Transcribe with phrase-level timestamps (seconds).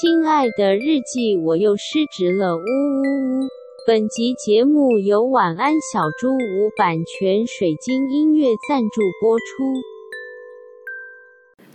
[0.00, 3.48] 亲爱的日记，我又失职了，呜呜呜！
[3.86, 9.44] 本集节目由晚安小猪屋版权水晶音乐赞助播出。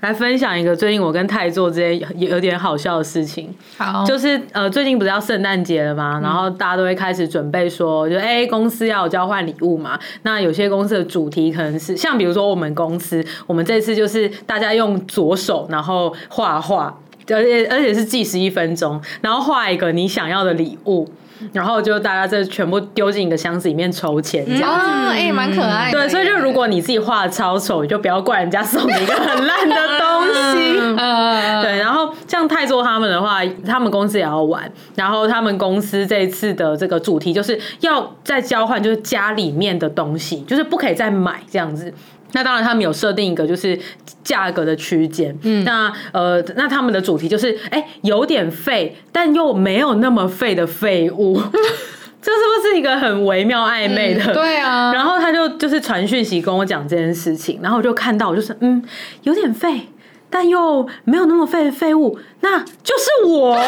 [0.02, 3.54] 来分享一个最近我跟太座之间有有点好笑的事情。
[3.78, 6.20] 好，就是呃，最近不是要圣诞节了吗？
[6.20, 10.00] 然后大家都会开始准备说，就哎、欸，公司要有交换礼物嘛。
[10.24, 17.00] 那有些公司的主题可能是像比如说我们公司，我们这次就是大家用左手然后画画，
[17.34, 21.08] 而且而且是计时一分钟，然后画一个你想要的礼物。
[21.54, 26.00] 然后就大家这全部丢进一个箱子里面抽签，这样子，哎、嗯，蛮、欸、可爱的。
[26.00, 30.80] 对，所以就如果你自己画的超丑，你就不要怪人家送你一个很烂的东西。
[30.98, 41.94] 嗯、对，然后像泰做他们的话，他们公司也要玩，然后他们公司这一次的这个主题就是要再交换，就是家里面的东西，就是不可以再买这样子。
[42.34, 43.80] 那当然，他们有设定一个就是
[44.24, 45.38] 价格的区间。
[45.44, 51.36] 嗯，那呃，那他们的主题就是，哎、欸，有点废，但又没有那么废的废物，
[52.22, 54.34] 这是不是一个很微妙暧昧的、嗯？
[54.36, 54.94] 对啊。
[54.94, 58.84] 然后他就就是传讯息跟我讲这件事情，然后我就看到，我就是嗯，
[59.24, 59.88] 有点废，
[60.30, 63.56] 但又没有那么废的废物，那就是我，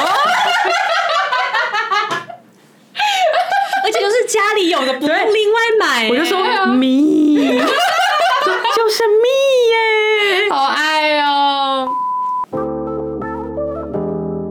[3.81, 6.09] 而且就是家里有的，不用另外买。
[6.09, 7.61] 我就说咪。
[8.89, 9.21] 就是蜜
[9.69, 11.87] 耶，好爱哦！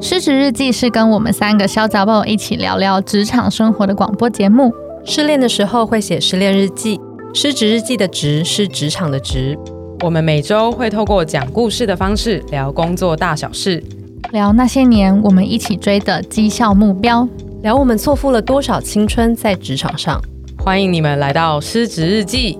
[0.00, 4.72] 失职日记是跟我们三个小杂宝一起聊聊职场生活的广播节目。
[5.04, 7.00] 失恋的时候会写失恋日记，
[7.34, 9.58] 失职日记的职是职场的职。
[10.04, 13.82] 我们每周会透过讲故事的方式聊工作大小事，
[14.30, 17.26] 聊那些年我们一起追的绩效目标，
[17.62, 20.22] 聊我们错付了多少青春在职场上。
[20.64, 22.56] 欢迎你们来到失职日记。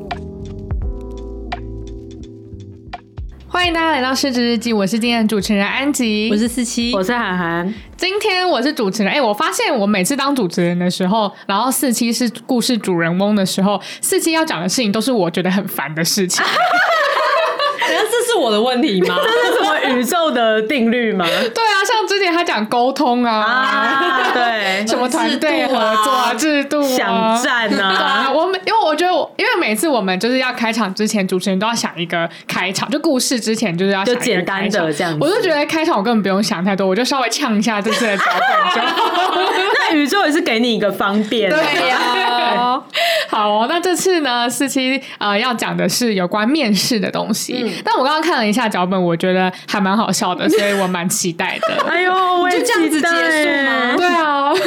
[3.58, 7.74] 欢迎大家来到失职日记，我是今天的主持人安吉，我是四七，我是涵涵。
[7.96, 16.41] 今天我是主持人，哎、欸，我发现我每次当主持人的时候，然后四七是故事主人翁的时候，四七要讲的事情都是我觉得很烦的事情。
[16.47, 19.16] 难道这是我的问题吗？
[19.26, 21.25] 这是什么宇宙的定律吗？
[21.26, 27.88] 对啊，像之前他讲沟通啊，啊对， 什么团队合作啊，制度啊，想战啊。
[28.27, 35.19] 啊我每因为我觉得我，因为每次我们就是要开场之前，主持人都要想一个开场，就故事之前就是要就简单的这样子。
[35.21, 39.41] 我就觉得开场我根本不用想太多，我就稍微呛一下这次的脚本就好。
[39.91, 42.82] 那宇宙也是给你一个方便，对呀、啊。
[43.28, 47.62] 好哦，那这次呢，四期呃要讲的是有关面试的东西。
[47.65, 51.75] 嗯但我刚刚看了一下脚本，我觉得还蛮好笑的，所以我蛮期待的。
[51.89, 53.97] 哎呦，我也就这样子结束吗？
[53.97, 54.53] 对啊。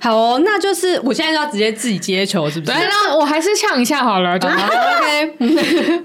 [0.00, 2.72] 好哦，那就是我现在就要直接自己接球，是不是？
[2.72, 5.32] 对，那我还是呛一下好了，就 OK。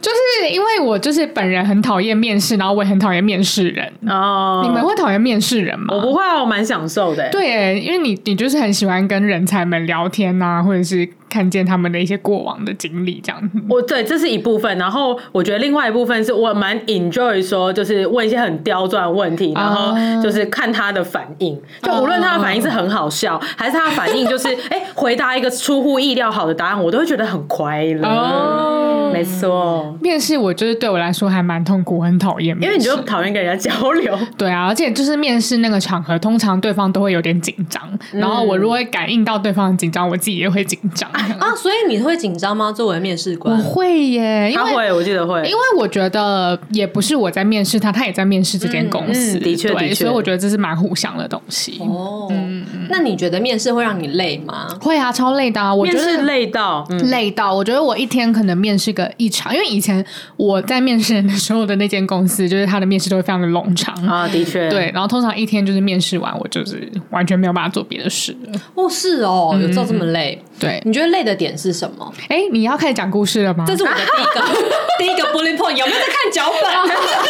[0.01, 4.63] 就是因为我就是本人很讨厌面试，然后我也很讨厌面试人哦。
[4.65, 5.93] 你们会讨厌面试人吗？
[5.93, 7.29] 我不会，我蛮享受的。
[7.29, 13.51] 对，因为你你就是很喜欢跟人才们聊天啊，或者是看见他们的一些过往的经历这样。
[13.69, 23.83] 我对，这是一部分，然后我觉得另外一部分是我蛮 enjoy 说，就是问一些很刁钻的问题，然后就是看他的反应，就无论他的反应是很好笑，还是他。
[23.83, 28.07] 的反应就是，哎、欸，回答一个出乎意料好的答案，我都会觉得很快乐。
[28.07, 34.17] 哦，没错，面试我就是对我来说还蛮痛苦，很讨厌，因为你就讨厌跟人家交流。
[34.37, 37.83] 对啊，而且就是面试那个场合，通常对方都会有点紧张，
[38.13, 41.55] 嗯、然后我如果会感应到对方紧张，我自己也会紧张啊。
[41.55, 42.71] 所以你会紧张吗？
[42.71, 51.79] 作为面试官，我会耶，因为他会，我记得会，因为我觉得也不是我在面试他，他也在面试这间公司，嗯嗯、的确，的确，所以我觉得这是蛮互相的东西。
[51.79, 54.67] 哦，嗯，那你觉得面试会让你累吗？
[54.81, 55.73] 会啊，超累的啊！
[55.73, 60.03] 我觉得累到、嗯、累到，我觉得我一天可能面试个一场，因为以前
[60.35, 68.59] 我在面试人的时候的那间公司，就是他的面试都会非常的冗长啊，的确，对，然后通常一天就是面试完，我就是完全没有办法做别的事了。
[68.75, 70.41] 哦，是哦，有做这么累？
[70.41, 72.13] 嗯、对，你觉得累的点是什么？
[72.27, 73.63] 哎，你要开始讲故事了吗？
[73.65, 74.41] 这是我的第一个
[74.99, 76.69] 第一个 bullet point，有没有在看脚本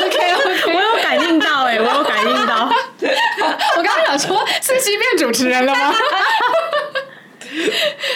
[0.07, 2.67] ？OK OK，我有感应到、欸，哎，我有感应到。
[3.77, 5.93] 我刚刚想说，四七变主持人了吗？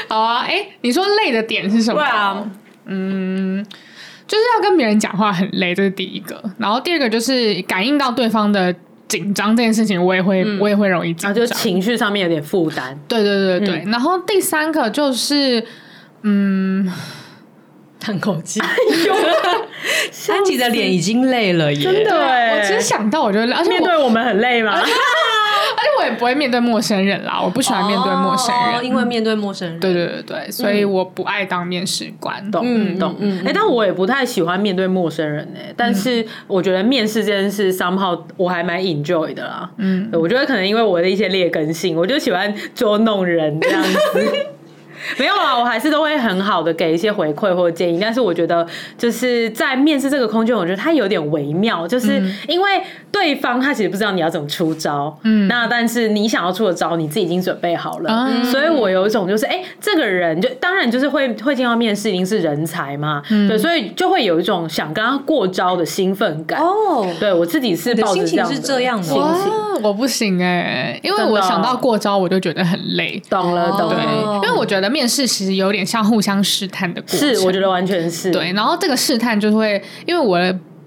[0.09, 2.01] 好啊，哎、欸，你说累的点是什么？
[2.01, 2.43] 对啊，
[2.85, 3.63] 嗯，
[4.25, 6.41] 就是要跟别人讲话很累，这是第一个。
[6.57, 8.73] 然后第二个就是感应到对方的
[9.07, 12.97] 紧张这件事情，我也会，嗯、我也会容易紧张，就情绪上面有点负担。
[13.07, 15.63] 对对对对，嗯、然后第三个就是，
[16.23, 16.91] 嗯，
[17.99, 18.59] 叹口气。
[20.29, 22.15] 安吉的脸已经累了耶，真的。
[22.15, 24.61] 我其实想到我就累，而且面对我们很累
[25.99, 26.15] 吗？
[26.17, 32.49] 不会面对陌生人啦，我不喜欢面对陌生人，哦、因为面对陌生人，对对对对，所以我不爱当面试官。
[32.49, 35.73] 懂、嗯、懂，哎、嗯欸，但我也不太喜欢面对陌生人呢、欸。
[35.75, 39.69] 但是我觉得面试这件事，somehow 我还蛮 enjoy 的啦。
[39.77, 43.97] 嗯，我觉得可能因为我的一些劣根性，我就喜欢捉弄人这样子。
[45.17, 47.99] 没有啊，我还是都会很好的给一些回馈或建议。
[48.01, 48.67] 但是我觉得
[48.97, 52.81] 就是在面试这个空间，我觉得它有点微妙，就是因为
[53.11, 66.59] 对方他其实不知道你要怎么出招，嗯，那但是你想要出的招，你自己已经准备好了，嗯，所以我有一种就是，哎，这个人就当然就是会会进到面试，一定是人才嘛，嗯，对，所以就会有一种想跟他过招的兴奋感。
[66.59, 78.31] 哦，对我自己是抱着这样的是这样的心情，我不行哎，因为我想到过招我就觉得很累，懂了懂了，因为我觉得面试其实有点像互相试探的过程，是我觉得完全是。
[78.31, 78.51] 对。
[78.53, 80.39] 然后这个试探就会，因为我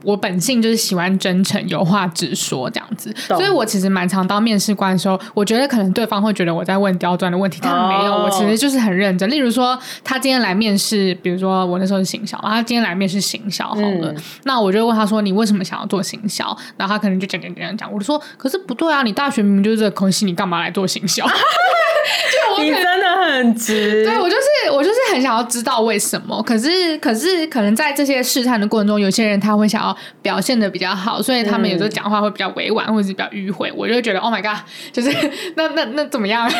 [0.03, 9.29] 我本性就是喜欢真诚、有话直说这样子，所以我其实蛮常当面试官的时候，我觉得可能对方会觉得我在问刁钻的问题，但没有，我其实就是很认真。
[9.31, 14.15] 例如说，他今天来面试，比如说我那时候是行销，他今天来面试行销好了，
[14.45, 21.27] 那我就问他说：“你为什么想要做行销？”然后他可能就讲讲讲讲，我就说：“可是不对啊，你大学明明就是这个空隙，你干嘛来做行销？”
[22.59, 29.90] 你真的很直，对，我就是我就是很想要知道为什么，可是可是可能在这些试探的过程中，有些人他会想要
[30.23, 34.59] 表现的比较好，所以他们有时候讲话会比较委婉，或者是比较迂回，我就会觉得 Oh my god，
[34.93, 35.11] 就是
[35.57, 36.51] 那那那怎么样？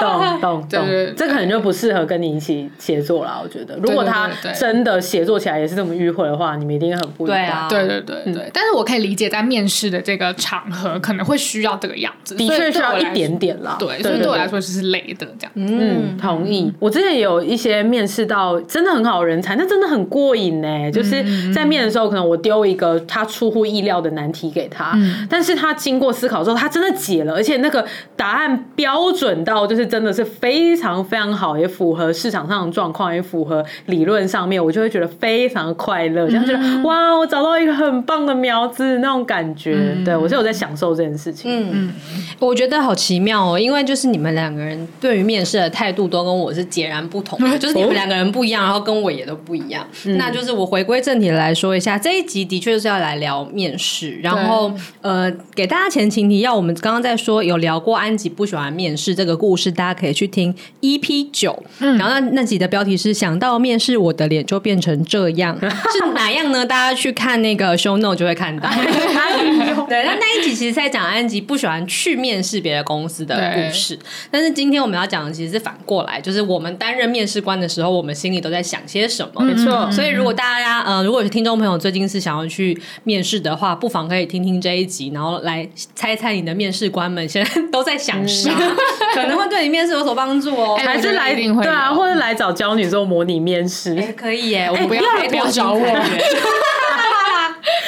[0.00, 0.86] 懂 懂懂，
[1.16, 3.40] 这可能就不适合跟你一起协作了。
[3.42, 7.36] 我觉得，如果他真的协作起来也是这么迂回的话，你们一定很不一样。
[7.38, 8.50] 对啊，对对对对。
[8.52, 13.76] 但是我可以理解，在面试的这个场合可能会需要这个样子，的确需要一点点啦。
[13.78, 14.84] 对，所以对我来说就是。
[14.84, 16.70] 累的这样，嗯，同意。
[16.78, 20.92] 我之前也有一些面试到真的很好的人才，那真的很过瘾呢。
[20.92, 24.98] 就是在面的时候，可能我丢一个他出乎意料的难题给他，
[25.28, 27.84] 但是他经过思考之后，他真的解了，而且那个
[28.16, 39.96] 答案标准到就是真的是非常非常好，也符合市场上的状况，也符合理论上面，我就会觉得非常的快乐，这样觉得哇，我找到一个很棒的苗子那种感觉。
[40.04, 41.50] 对，我是有在享受这件事情。
[41.50, 41.92] 嗯嗯，
[42.38, 44.74] 我觉得好奇妙哦，因为就是你们两个人。
[45.00, 49.86] 对于面试的态度都跟我是截然不同的，就是你们两个人不一样，然后跟我也都不一样。
[50.06, 66.66] 嗯、那就是我回归正题来说一下，这一集的确就是要来聊面试，然后呃，给大家前情提要，我们刚刚在说有聊过安吉不喜欢面试这个故事，大家可以去听 EP 九，嗯，然后那那集的标题是想到面试我的脸就变成这样， 是哪样呢？
[66.66, 68.68] 大家去看那个 show note 就会看到。
[69.88, 73.96] 对，那那一集其实在讲安吉不喜欢去面试别的公司的故事，
[74.30, 79.44] 但是今今天我们要讲的其实是反过来，就是我们担任面试官的时候，我们心里都在想些什么。
[79.44, 88.50] 没错，所以如果大家呃，如果是听众朋友最近是想要去面试的话，不妨可以听听这一集，然后来猜猜你的面试官们现在都在想啥，
[89.14, 90.76] 可能会对你面试有所帮助哦。
[90.76, 95.84] 还是来对啊，或者来找娇女做模拟面试，哎，可以耶，我们不要不要找我。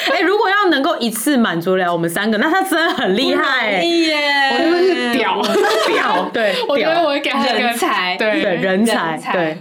[0.09, 3.81] 哎，如果要能够一次满足了我们三个，那他真的很厉害。
[3.83, 4.51] 耶！
[4.51, 5.41] 我真的是屌。
[5.93, 9.57] 屌，对，我觉得我会给他人才，对对人才，对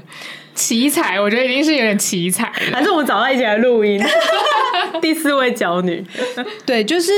[0.56, 2.46] 奇才，我觉得一定是有点奇才。
[2.72, 4.02] 还是我们找他一起来录音？
[5.00, 6.04] 第四位娇女，
[6.64, 7.12] 对，就是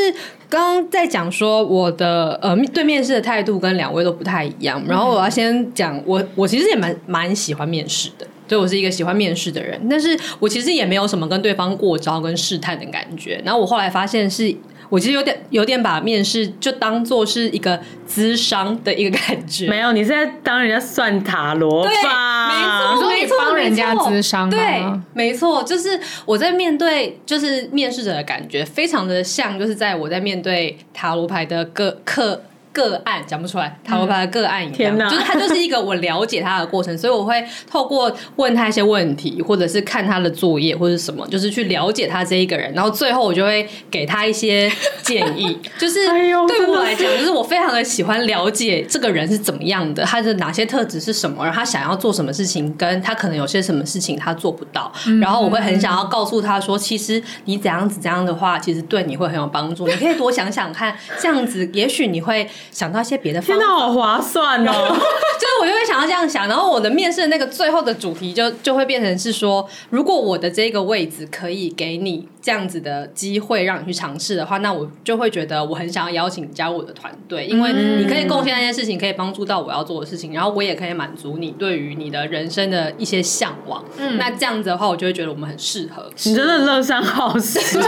[0.48, 8.26] 刚刚在讲说我的呃对面试的态度跟两位都不太一样，然后我要先讲我我其实也蛮蛮喜欢面试的。
[8.48, 13.38] 所以我是一个喜欢面试的人，但是我其实也没有什么跟对方过招跟试探的感觉。
[13.44, 14.56] 然后我后来发现是，是
[14.88, 19.68] 我其实有点有点把面试就当做是一个资商的一个感觉。
[19.68, 21.90] 没有，你是在当人家算塔罗吧？
[21.90, 24.48] 对，没错，没错，帮人家咨商。
[24.48, 32.42] 对，没错，就是我在面对就是面试者的感觉，非常的像，就是在我在面对塔罗牌的各课。
[32.78, 44.70] 个案讲不出来，塔罗牌的个案一样，天就是他就是一个我了解他的过程，所以我会透过问他一些问题，或者是看他的作业或者什么，就是去了解他这一个人，然后最后我就会给他一些
[45.02, 45.58] 建议。
[45.76, 46.06] 就是
[46.46, 62.48] 对我来讲，就是我非常的喜欢了解这个人是怎么样的，他的哪些特质是什么，然后他想要做什么事情，跟他可能有些什么事情他做不到，然后我会很想要告诉他说，其实你怎样子这样的话，其实对你会很有帮助，你可以多想想看，这样子也许你会。
[62.70, 64.72] 想到一些别的方法，天哪，好划算哦！
[65.38, 72.28] 就是我就会想要这样想，然后我的面试的那个最后的主题就就会变成是说，如果我的这个位置可以给你。
[72.48, 83.84] 这样子的机会让你去尝试的话，那我就会觉得我很想要邀请你加入我的团队，因为你可以贡献那件事情，可以帮助到我要做的事情，然后我也可以满足你对于你的人生的一些向往。
[83.98, 86.10] 嗯，那这样子的话，我就会觉得我们很适合。
[86.24, 87.82] 你真的乐善好施，对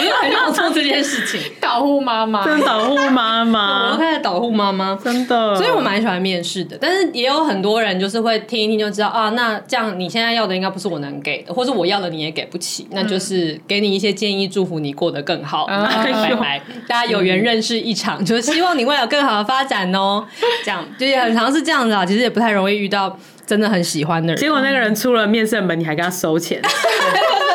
[0.00, 5.56] 因为很想做这件事情，导护妈妈，真的导护妈妈，我开始导护妈妈，真的。
[5.56, 15.64] 所以我蛮喜欢面试的，但是也有很多人就是会听一听就知道啊，那这样你现在要的应该不是我能给的，或者我要的你也给不起，那就是给你一些建议，祝福你过得更好。
[15.70, 20.22] 嗯、 拜拜，大家有缘认识一场，就是希望你未来有更好的发展哦。
[20.62, 24.36] 这样就是很常是这样子啊，其实也不太容易遇到真的很喜欢的人。
[24.36, 26.60] 结果那个人出了面试本，你还跟他收钱？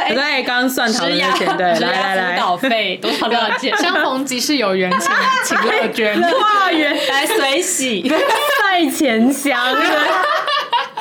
[0.10, 3.76] 对，刚刚算好的钱，对，来来来，辅导费多少多少钱？
[3.78, 5.12] 相逢即是有缘，请
[5.44, 9.56] 请乐捐，化缘来随喜，赛钱箱。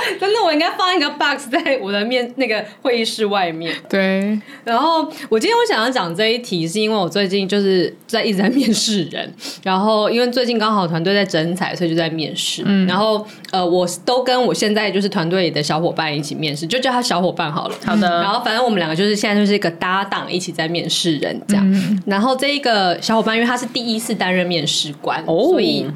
[0.21, 3.75] 真的，我应该放一个 box 在我的面那个会议室外面。
[3.89, 4.39] 对。
[4.65, 9.33] 然后我今天我想要讲这一题，是因为我最近就是在一直在面试人。
[9.63, 12.63] 然后因为最近刚好团队在征才，所以就在面试。
[12.65, 12.87] 嗯。
[12.87, 17.75] 然后呃，我都跟我现在就是团队里的小伙伴一起面试，就叫他小伙伴好了。
[17.85, 18.09] 好的。
[18.23, 21.73] 然后反正我们两个就是现在就是一个搭档，一起在面试人这样。
[21.73, 22.03] 嗯。
[22.07, 25.49] 然后这一个小伙伴，因为他是第一次担任面试官，哦。
[25.51, 25.87] 所以。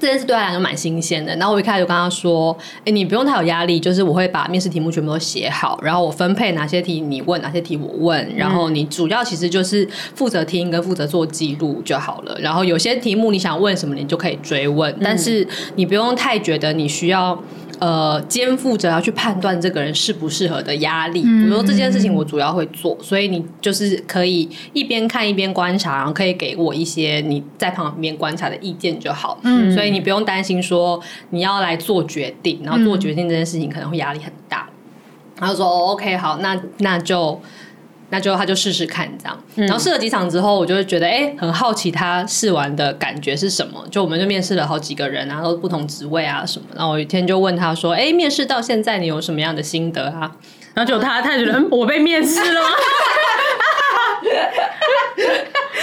[0.00, 12.34] 这件事对他来说蛮新鲜的，然后我一开始就跟他说：“哎，你不用太有压力，就是我会把面试题目全部都写好，然后我分配哪些题你问，哪些题我问，然后你主要其实就是负责听跟负责做记录就好了。
[12.40, 17.38] 然后有些题目你想问什么，你就可以追问，但是你不用太觉得你需要。”
[17.80, 21.22] 呃，肩负着要去判断这个人适不适合的压力。
[21.22, 29.40] 比如说这件事情我主要会做，所以你就是可以一边看一边观察，然后可以给我一些你在旁边观察的意见就好。
[29.42, 34.68] 嗯，所以你不用担心说你要来做决定，然后做决定这件事情可能会压力很大。
[35.40, 37.40] 然后说哦，OK，好，那那就。
[38.10, 43.86] 那就他就试试看这样，然后试了几场之后，我就会觉得哎、欸，很好奇他试完的感觉是什么。
[43.90, 46.66] 就我们就面试了好几个人啊，都不同职位啊什么。
[46.74, 50.30] 然后我有一天就问他说：“哎、欸，面试到现在你有什么样的心得啊？”
[50.74, 52.68] 然后就他他觉得我被面试了吗？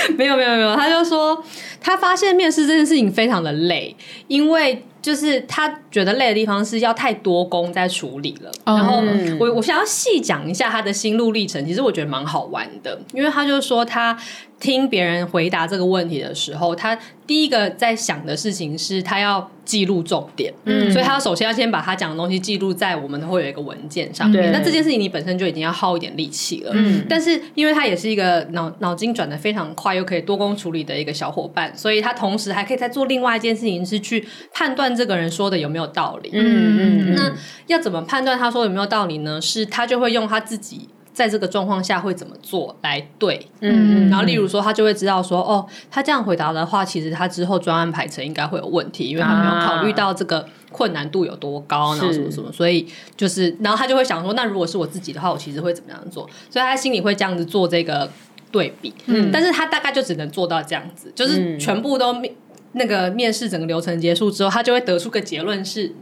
[0.18, 1.44] 没有没有没有，他就说
[1.82, 3.96] 他发现面试这件事情非常的累，
[4.28, 4.84] 因为。
[5.08, 9.02] 就是他觉得累的地方是要太多工在处理了，然后
[9.40, 14.18] 我我想要细讲一下他的心路历程，其实我觉得蛮好玩的，因为他就说他。
[14.60, 16.98] 听别人回答这个问题的时候，他
[17.28, 24.28] 第一个在想的事情是他要记录重点，嗯，所以他首先要先把他讲的东西记录在我们都会有一个文件上。
[24.28, 24.52] 面。
[24.52, 36.32] 那这件事情你本身就已经要耗一点力气了，嗯，但是因为他也是一个脑脑筋转的非常快又可以多工处理的一个小伙伴，所以他同时还可以再做另外一件事情，是去判断这个人说的有没有道理。
[36.34, 37.32] 嗯嗯，嗯，那
[37.68, 39.40] 要怎么判断他说有没有道理呢？
[39.40, 40.90] 是他就会用他自己。
[41.14, 43.50] 在这个状况下会怎么做来对？
[43.62, 56.30] 嗯，然后例如说，他就会知道说，哦，他这样回答的话，其实他之后专案排程应该会有问题，因为他没有考虑到这个困难度有多高，然后什么什么，所以就是，然后他就会想说，那如果是我自己的话，我其实会怎么样做？
[56.52, 58.08] 所以他心里会这样子做这个
[58.52, 58.94] 对比。
[59.08, 62.32] 嗯，但是他大概就只能做到这样子，就是全部都面
[62.78, 65.94] 那个面试整个流程结束之后，他就会得出个结论是。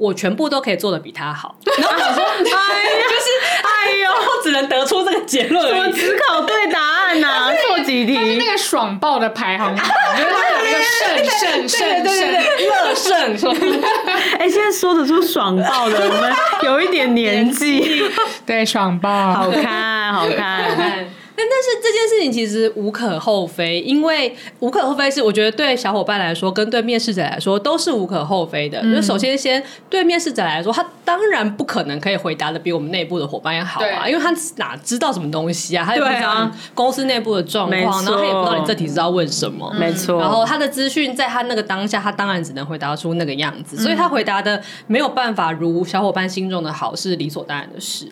[0.00, 3.28] 我全部都可以做的比他好， 然后我说，哎呀，就是，
[3.62, 4.08] 哎呦，
[4.42, 5.78] 只能得出这个结论。
[5.78, 8.14] 我只考对答案呐、 啊，做几题？
[8.16, 9.84] 是那个爽爆的排行榜，
[10.16, 10.78] 觉得他有那个
[11.28, 12.32] 胜胜胜胜
[12.66, 13.52] 乐胜。
[14.38, 18.02] 哎，现在说得出爽爆的，我们有一点年纪，
[18.46, 21.06] 对，爽爆，好看，好看。
[21.48, 28.80] 但是这件事情其实无可厚非，因为无可厚非是我觉得对小伙伴来说，跟对面试者来说都是无可厚非的。
[28.82, 35.84] 嗯、就是首先先对面试者来说，他当然不可能可以回答的比我们内部的伙伴要好啊，因为他哪知道什么东西啊？
[35.84, 40.18] 他也不知道公司内部的状况，然后他也不知道你这题是要问什么，没错。
[40.20, 48.06] 然后他的资讯在他那个当下，他当然只能回答出那个样子，所以他回答的没有办法如小伙伴心中的好是理所当然的事。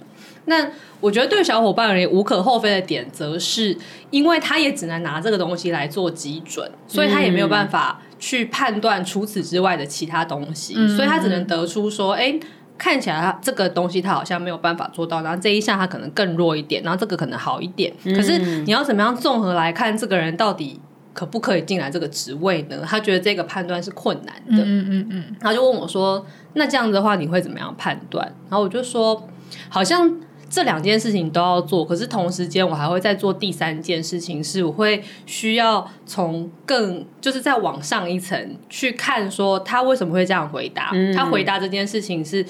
[0.49, 0.67] 那
[1.01, 3.77] 我觉得对小伙伴而言无可厚非的点，则是
[4.11, 12.41] 因为他也只能拿这个东西来做基准，所以他也没有办法去判断除此之外的其他东西，嗯、所以他只能得出说，哎、欸，
[12.79, 17.93] 看起来他这个东西他好像没有办法做到，然后这一项他可能更弱一点，然后这个可能好一点。
[18.03, 20.81] 可是你要怎么样综合来看这个人到底
[21.13, 22.83] 可不可以进来这个职位呢？
[22.87, 24.65] 他觉得这个判断是困难的。
[24.65, 26.25] 嗯嗯嗯，然后就问我说，
[26.55, 28.25] 那这样子的话你会怎么样判断？
[28.49, 29.29] 然后我就说，
[29.69, 30.21] 好像。
[30.51, 42.45] 这两件事情都要做，可是同时间我还会再做第三件事情，是我会需要从更就是再往上一层去看，说他为什么会这样回答，嗯、他回答这件事情是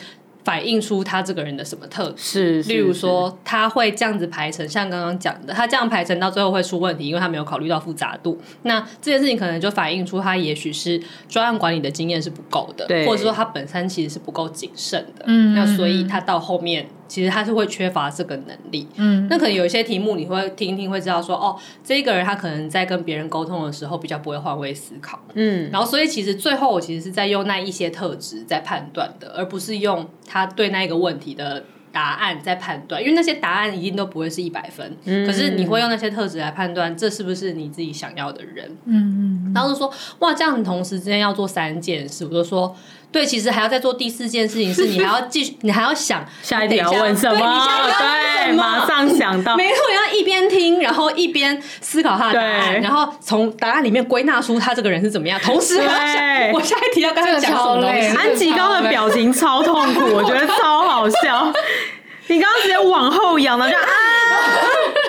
[0.45, 2.62] 反映出他这个人的什么特质？
[2.62, 8.38] 是，例如说他会这样子排成，像刚刚讲的，他这样排成到最后会出问题，因为他没有考虑到复杂度。
[8.62, 15.25] 那这件事情可能就反映出他也许是专案管理的经验是不够的，或者说他本身其实是不够谨慎的。
[15.26, 18.87] 嗯，那所以他到后面其实他是会缺乏这个能力。
[18.97, 25.19] 嗯，那可能有一些题目你会听一听，会知道说，哦，这个人他可能在跟别人沟通的时候比较不会换位思考。
[25.35, 34.95] 嗯，然后所以其实最后我其实是在用那一些特质在判断的，而不是用他对那一个问题的答案在判断，因为那些答案一定都不会是一百分。
[35.05, 38.71] 嗯，可是你会用那些特质来判断，这是不是你自己想要的人？
[38.85, 39.53] 嗯嗯。
[39.55, 42.77] 然后就说，哇，这样你同时之间要做三件事，我就说，
[43.11, 47.69] 对，其实还要再做第四件事情，是你还要继续， 你还要想下一题要问什么？
[47.99, 58.09] 对，马上想到，没错，你要一边听，然后一边思考他的答案，然后从答案里面归纳出他这个人是怎么样，同时还要想我下一题要跟他讲什么东西。
[58.17, 61.53] 安吉高的表情超痛苦，我觉得超好笑。
[62.31, 63.83] 你刚刚直接往后仰了，就啊，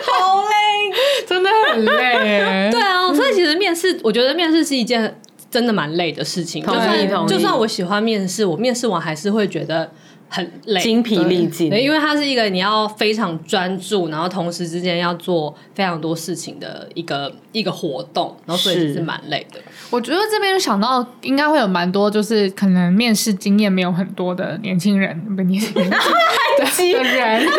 [0.05, 0.47] 好累，
[1.27, 2.69] 真的很累。
[2.71, 6.63] 对啊，所以其实面试，我觉得面试是一件真的蛮累的事情。
[6.65, 9.91] 就算就算我喜欢面试，我面试完还是会觉得。
[10.31, 19.59] 很累，精疲力尽，因为它是一个你要非常专注，然后同时之间要做非常多事情的一个一个活动，然后所以是蛮累的。
[19.89, 27.39] 我觉得这边想到应该会有蛮多，就是可能面试经验没有很多的年轻人，不年轻人 的人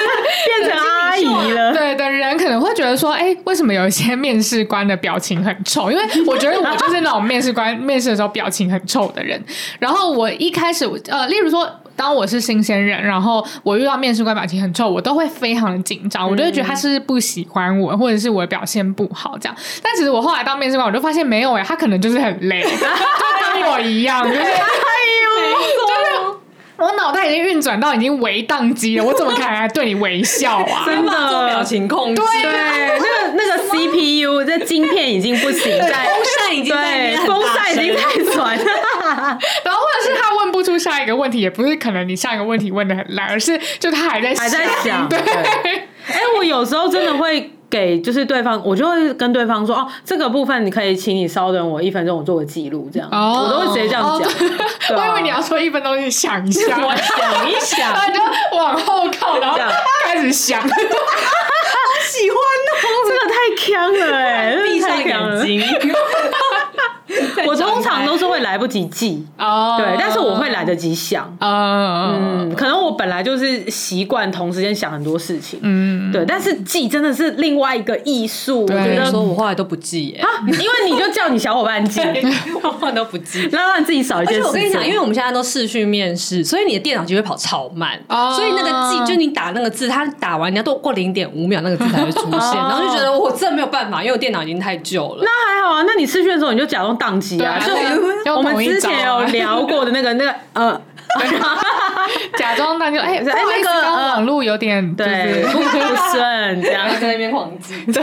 [0.46, 5.90] 变成阿姨了，对的人可能会觉得说，哎，为什么有一些面试官的表情很臭？
[5.90, 9.42] 因为 我觉得我就是那种面试官面试的时候表情很臭的人。
[9.78, 11.68] 然后我一开始，呃，例如说。
[11.96, 19.54] 当我是新鲜人，然后我遇到面试官表情很臭，我都会非常的紧张，我就会觉得他是不喜欢我，或者是我的表现不好这样。
[19.82, 24.56] 但其实我后来当面试官，我就发现没有哎，他可能就是很累， 就跟我一样，就是 哎呦，
[25.52, 26.19] 就是
[26.84, 30.84] 我脑袋已经运转到已经微宕机了，我怎么可能还对你微笑啊？
[30.88, 38.64] 真的做表情控制，对，那个那个 CPU 这晶片已经不行，在风扇已经对，风扇已经太酸了。
[39.62, 45.06] 然后或者是他问不出下一个问题，也不是可能你上一个问题问的很烂，而是就他还在还在想。
[45.08, 54.28] 对，哎，我有时候真的会给就是对方，我就会跟对方说哦，这个部分你可以请你稍等我一分钟，我做个记录，这样，我都会直接这样讲。
[54.96, 58.20] 我以为你要说一分钟，你想一下，我想一想，然后你就
[58.56, 59.56] 往后靠，然后
[60.04, 60.60] 开始想。
[62.10, 65.06] 喜欢哦，这个太强了哎，闭上眼
[65.46, 65.62] 睛。
[67.46, 69.26] 我通常都是会来不及记。
[69.38, 82.00] 哦，对，但是我会来得及想，嗯，可能我本来就是习惯同时间想很多事情，嗯，对，但是记真的是另外一个艺术，我觉得说我后来都不记啊， 因为你就叫你小伙伴记，
[82.62, 84.44] 我后来都不记，然后让自己少一件事。
[84.44, 95.24] 我跟你讲，因为我们现在都视讯面试，所以你的电脑就会跑超慢，所以那个记就你打那个字，它打完你要都过零点五秒，那个字才会出现，然后就觉得我真的没有办法，因为我电脑已经太旧了。
[95.24, 97.58] 那还好啊，那你视讯的时候你就假装宕机啊，
[98.24, 100.80] 就我们之前有聊过的那个那个呃，
[102.36, 105.60] 假装宕机， 哎哎那个网络有点对不
[106.12, 106.88] 顺，这样。
[107.00, 108.02] 在那边狂记， 对，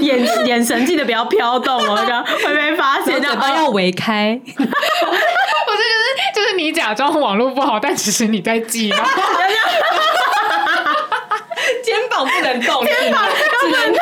[0.00, 4.76] 眼眼神记得不要飘动哦，这样会被发现，嘴巴要微开，不是就是
[6.34, 8.88] 就是你假装网络不好，但其实你在记，
[11.84, 13.24] 肩膀不能动，肩膀
[13.60, 14.00] 不能动。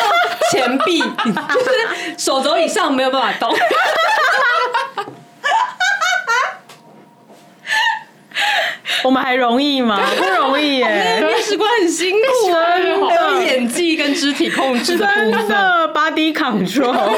[0.58, 0.98] 前臂
[1.54, 1.70] 就是
[2.16, 3.54] 手肘以上没有办法动，
[9.04, 10.00] 我们还容易吗？
[10.18, 12.72] 不容易耶，面试官很辛苦啊，
[13.08, 15.56] 还有演技跟肢体控制的部分
[15.94, 17.16] ，body control。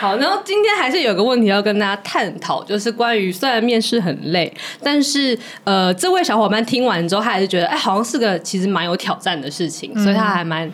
[0.00, 10.70] 好，然后今天还是有个问题要跟大家探讨，就是关于虽然面试很累，但是呃，这位小伙伴听完之后，他还是觉得哎，好像是个其实蛮有挑战的事情，嗯、所以他还蛮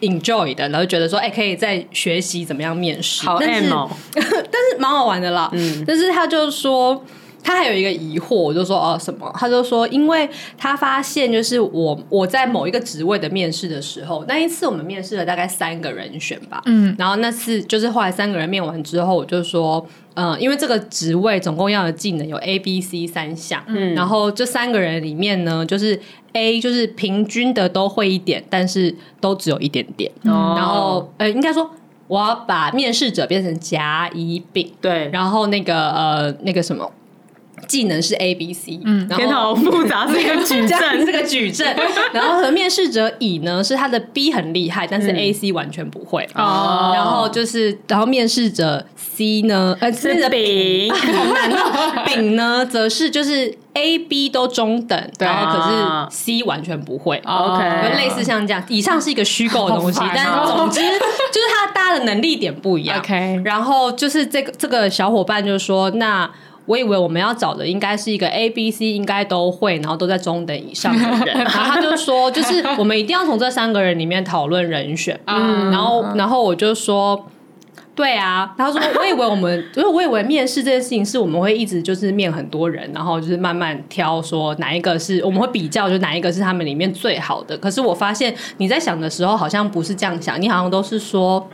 [0.00, 3.70] enjoy 的，然后觉得说哎，可以再学习怎么样面试，好但是
[4.14, 7.04] 但是蛮好玩的啦，嗯，但是他就说。
[7.42, 9.30] 他还有一个疑惑，我就说哦什么？
[9.38, 25.98] 他就说，因为他发现就是我我在某一个职位的面试的时候，那一次我们面试了大概三个人选吧，嗯，然后那次就是后来三个人面完之后，我就说，嗯、呃，因为这个职位总共要的技能有 A、B、C 三项，嗯，然后这三个人里面呢，就是
[26.34, 31.70] A 就是平均的都会一点，但是都只有一点点，哦、然后呃，应该说
[32.08, 36.90] 我要把面试者变成甲乙丙，对，然后那个呃那个什么。
[37.66, 41.76] 技能是 A B C，嗯，然后天好复杂，是一个矩阵， 是个矩阵。
[42.12, 46.28] 然后和面试者乙呢，是他的 B 很厉害，但是 A C 完全不会。
[46.34, 52.02] 哦，然后就是，然后面试者 C 呢，呃，是丙，好难哦。
[52.06, 57.20] 丙呢，则是就是 A B 都中等，然后可是 C 完全不会。
[57.24, 62.98] OK，类似像这样，以上是一个虚构的东西，但总之就是他大家的能力点不一样。
[62.98, 66.28] OK，然后就是这个这个小伙伴就说那。
[66.68, 71.34] 我以为我们要找的应该是一个 A、B、C 应该都会，然后都在中等以上的人。
[71.42, 75.18] 然后他就说，就是我们一定要从这三个人里面讨论人选。
[75.24, 77.26] 嗯，然后然后我就说，
[77.94, 78.54] 对啊。
[78.58, 87.56] 他说，我以为我们， 就是我以为面试这件事情是我们会一直就是面很多人，然后就是慢慢挑说哪一个是我们会比较，就哪一个是他们里面最好的。
[87.56, 91.48] 可是我发现你在想的时候好像不是这样想，你好像都是说。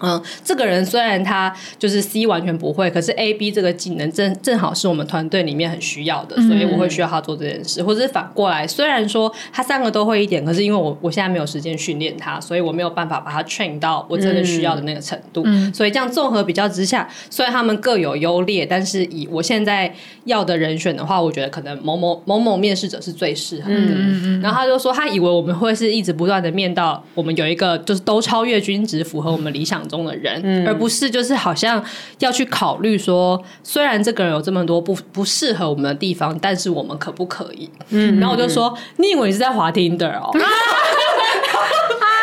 [0.00, 7.82] 嗯，这个人虽然他就是 C 完全不会，可是 A、B 这个技能正正好是我们团队里面很需要的，所以我会需要他做这件事。
[7.82, 15.42] 嗯、或者是反过来，虽然说他三个都会一点，可是因为我我现在没有时间训练他，所以我没有办法把他 train 到我真的需要的那个程度。
[15.46, 19.92] 嗯、所以这样综合比较之下，虽然他们各有优劣，但是以我现在
[20.24, 24.38] 要的人选的话，我觉得可能某某某某面试者是最适合的。
[24.40, 31.82] 然后他就说，他以为我们会是一直不断的面到我们有一个就是都超越均值，符合我们理想中的人，嗯、而不是就是好像
[32.18, 37.70] 要去考虑说，虽然这个人有这么多不不适合我们的地方，但是我们可不可以？
[37.90, 40.30] 嗯，然后我就说，你以为你是在滑 Tinder 哦？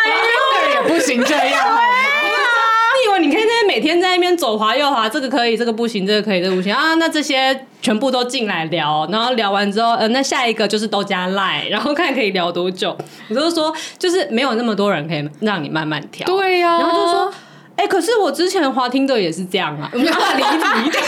[0.06, 1.78] 哎呦，也不行这样，
[2.96, 6.96] 你以为你可以在每天在那边左滑右滑，这个可以，这个不行，这个可以，这个不行啊？
[6.96, 12.96] 那这些全部都进来聊，然后聊完之后，呃，那下一个就是都加 Line，然后看可以聊多久。
[13.30, 17.34] 我就说，就是没有那么多人可以让你慢慢挑，对呀、啊，然后就说。
[17.78, 20.42] 哎、欸，可是我之前滑听的也是这样啊，没办法理
[20.90, 21.00] 解。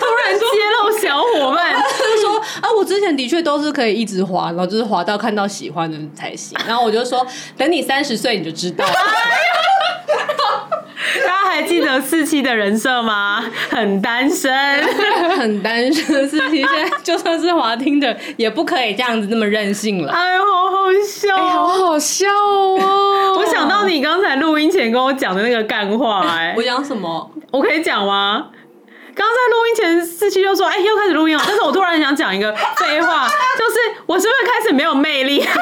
[0.00, 6.58] 突然揭露小伙伴， 就说啊，我之前的确都是可以一直滑，然后就是滑到看到喜欢的才行。
[6.66, 8.92] 然后我就说，等你三十岁你就知道了。
[11.48, 13.44] 还记得四七的人设吗？
[13.70, 14.52] 很单身，
[15.36, 16.28] 很单身。
[16.28, 20.12] 四七现在就算是滑听的，也不可以这样子那么任性了。
[20.12, 23.36] 哎呦，好好笑，欸，好好笑哦！
[23.40, 27.30] 我想到你刚才录音前跟我讲的那个干话，哎，我讲什么？
[27.50, 28.46] 我可以讲吗？
[29.14, 33.26] 刚在录音前，四七就说：“哎，又开始录音了。”但是我突然想讲一个废话，
[33.58, 35.42] 就是我是不是开始没有魅力？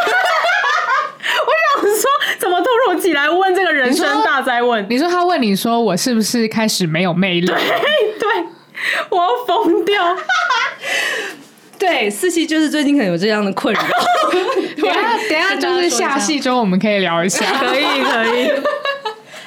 [1.46, 4.84] 我想说，怎么突如其来问这个人生大哉问？
[4.88, 7.46] 你说他问你说我是不是开始没有魅力？
[7.46, 7.56] 对
[8.18, 8.28] 对，
[9.10, 10.16] 我要疯掉。
[11.78, 13.80] 对，四七就是最近可能有这样的困扰。
[14.80, 18.50] 等下等下就是下戏中我们可以聊一下， 可以可以。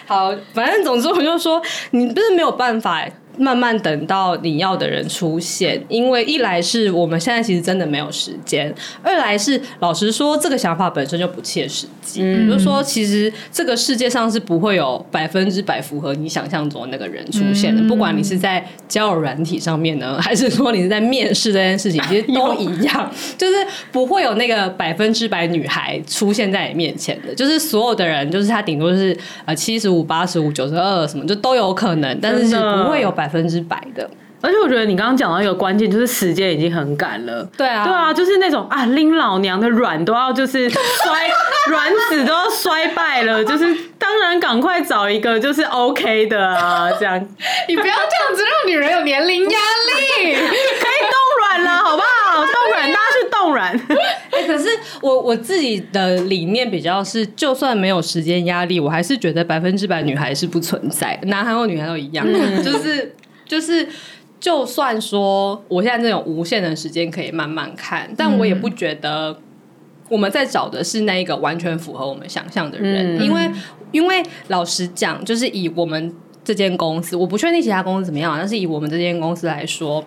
[0.06, 1.62] 好，反正总之我就说，
[1.92, 3.04] 你不是没有办法。
[3.40, 12.22] 慢慢等到你要的人出现，因为一来是我们现在其实真的没有时间，二来是老实说，这个想法本身就不切实际。
[12.22, 23.54] 嗯，比如说，其实这个世界上是不会有百分之百符合你想象中的那个人出现的，嗯、不管你是在交友软体上面呢，还是说你是在面试这件事情，其实都 一样，就是
[23.94, 33.29] 不会有那个百分之百女孩出现在你面前的，就是所有的人，就是他顶多是呃七十五、八十五、九十二什么，就都有可能，但是是不会有百。
[33.29, 34.10] 百分之百的，
[34.42, 37.48] 而且我觉得你刚刚讲到一个关键，就是时间已经很赶了。
[37.56, 41.30] 对啊，对啊，就是那种啊，拎老娘的软都要就是摔，
[41.72, 43.66] 卵子都要摔败了，就是
[43.98, 47.18] 当然赶快找一个就是 OK 的啊，这样。
[47.68, 52.42] 你不要这样子，让女人有年龄压力，可以冻卵了，好不好？
[52.46, 53.80] 冻卵，大家去冻卵。
[54.32, 54.70] 哎、欸，可是
[55.02, 63.14] 我我自己的理念比较是，就算没有时间压力，我还是觉得百分之百女孩是不存在，男孩或女孩都一样，嗯、就是。
[63.50, 63.90] 就是，
[64.40, 69.38] 就算说我现在这种无限的时间可以慢慢看，但我也不觉得
[70.08, 73.52] 我们在找的是那一个完全符合我们想象的人，嗯、因为
[73.92, 80.06] 因为老实讲，就是以我们这间公司，我不确定其他公司怎么样，但是以我们这间公司来说，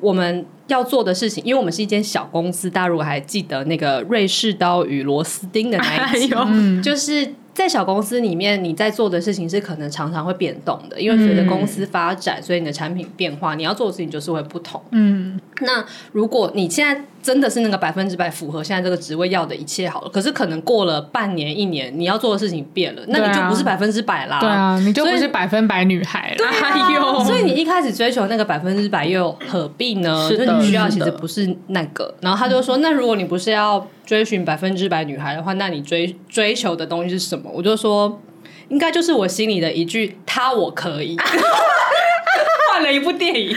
[0.00, 7.34] 我们要做的事情，因为我们是一间小公司，大家如果还记得那个瑞士刀与螺丝钉的那一集， 哎，就是。
[7.54, 14.82] 在小公司里面，你在做的事情是可能常常会变动的，因为随着公司发展，所以你的产品变化，你要做的事情就是会不同。
[14.90, 24.38] 嗯，那如果你现在真的是那个百分之百符合现在这个职位要的一切好了，可是可能过了半年、一年，你要做的事情变了，那你就不是百分之百啦。
[24.40, 26.46] 对啊，你就不是百分百女孩了。
[26.62, 30.28] 哎呦，所以你一开始追求那个百分之百，又何必呢？
[30.28, 32.14] 是的，你需要其实不是那个。
[32.20, 37.50] 然后他就说，那如果你不是要追寻百分之百女孩的话，那你追追求的东西是什么？
[37.50, 38.20] 我就说，
[38.68, 41.16] 应该就是我心里的一句“他我可以”，
[42.70, 43.56] 换了一部电影，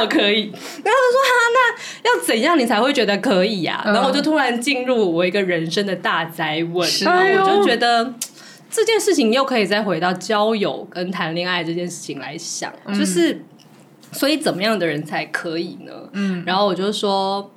[0.00, 0.44] 我可以。
[0.44, 8.14] 然后他说：“哈，那要怎样你才会觉得可以呀、啊？”然后我就突然进入我一个人生的大灾问，然后我就觉得
[8.70, 13.44] 这件事情又可以再回到交友跟谈恋爱这件事情来想，就是
[14.12, 15.92] 所以怎么样的人才可以呢？
[16.12, 17.50] 嗯，然后我就说。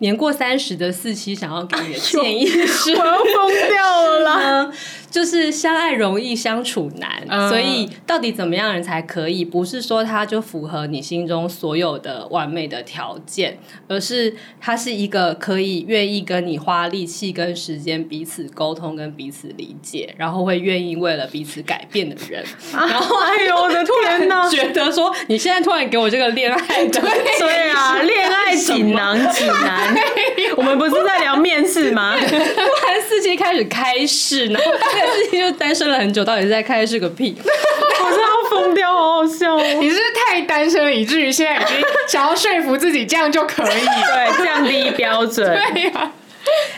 [0.00, 4.70] 年过三十的四期想要给你的建议是：我要疯掉了啦！
[5.10, 9.44] 就是相爱容易相处难，嗯、所以到底怎么样人才可以？
[9.44, 22.44] 不是说他就符合你心中所有的完美的条件，而是他是一个可以愿意跟你花力气跟时间彼此沟通跟彼此理解，然后会愿意为了彼此改变的人。
[22.74, 24.48] 啊、然后， 哎呦我的天哪！
[24.48, 27.00] 觉得说你现在突然给我这个恋爱的，
[27.38, 29.94] 对啊，恋爱锦囊指南。
[30.56, 32.14] 我们不是在聊面试吗？
[32.18, 37.36] 突然四七开始开始，然后四七就单身了很久，到底是在开是个屁？
[37.42, 39.62] 我真的要疯掉，好好笑哦！
[39.80, 41.76] 你是，是太单身了，以至于现在已经
[42.08, 45.46] 想要说服自己这样就可以，对，降低标准。
[45.72, 46.12] 对呀、啊。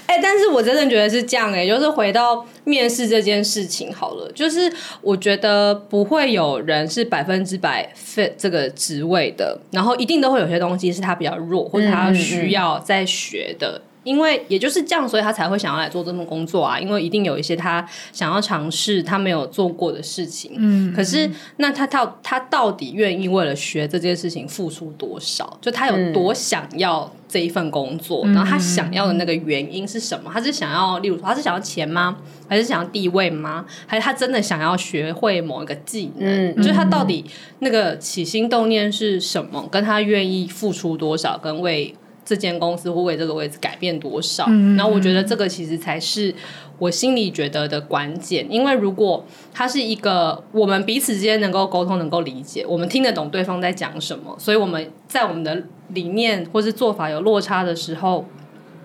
[0.06, 13.82] 哎、欸，但是我真的觉得是这样哎、欸，就是回到面试这件事情好了，就是我觉得不会有人是百分之百 fit 这个职位的，然后一定都会有些东西是他比较弱，或者他需要再学的。
[14.08, 16.80] 因为也就是这样，所以他才会想要来做这份工作啊。
[16.80, 20.52] 因为一定有一些他想要尝试他没有做过的事情。
[20.56, 25.58] 嗯，可是那他到他到底愿意为了学这件事情付出多少？
[25.60, 28.22] 就他有多想要这一份工作？
[28.24, 30.30] 嗯、然后他想要的那个原因是什么？
[30.32, 32.16] 他是想要，例如说，他是想要钱吗？
[32.48, 33.66] 还是想要地位吗？
[33.86, 36.26] 还是他真的想要学会某一个技能？
[36.26, 37.22] 嗯，就是他到底
[37.58, 39.68] 那个起心动念是什么？
[39.70, 41.36] 跟他愿意付出多少？
[41.36, 41.94] 跟为
[42.28, 44.44] 这间公司会为这个位置改变多少？
[44.48, 46.34] 嗯、然后我觉得这个其实才是
[46.78, 48.46] 我心里觉得的关键。
[48.52, 55.64] 因为如果他是一个我们彼此之间能够沟通、能够理解，我们听得懂对方在讲什么，所以我们在我们的
[55.94, 58.26] 理念或是做法有落差的时候，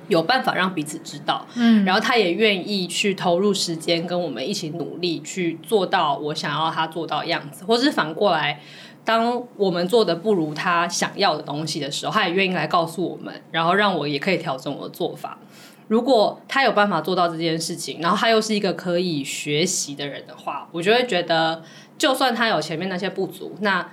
[0.07, 1.45] 有办法让彼此知道。
[1.55, 8.61] 嗯，然后他也愿意去投入时间跟我们一起努力去做到我想要他做到的样子，或是反过来。
[9.05, 15.37] 当我们做的不如他想要的东西的时候，他也愿意来告诉我们，然后让我也可以调整我的做法。
[15.89, 21.61] 如果他有办法做到这件事情，然后他又是一个可以学习的人的话，我就会觉得，
[21.97, 23.85] 就算他有前面那些不足，那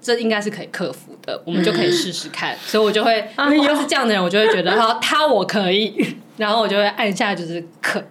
[0.00, 2.54] 这应该是可以克服的，我们就可以试试看。
[2.54, 8.02] 嗯、所以我就会，如果他是这样的人，我就会觉得，他他我可以，然后我就会按下就是可。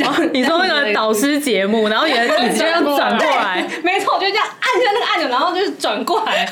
[0.00, 6.48] 哦、你说那个导师节目，然后你的椅子就这样转过来，没错，我就这样按下那个按钮，然后就是转过来，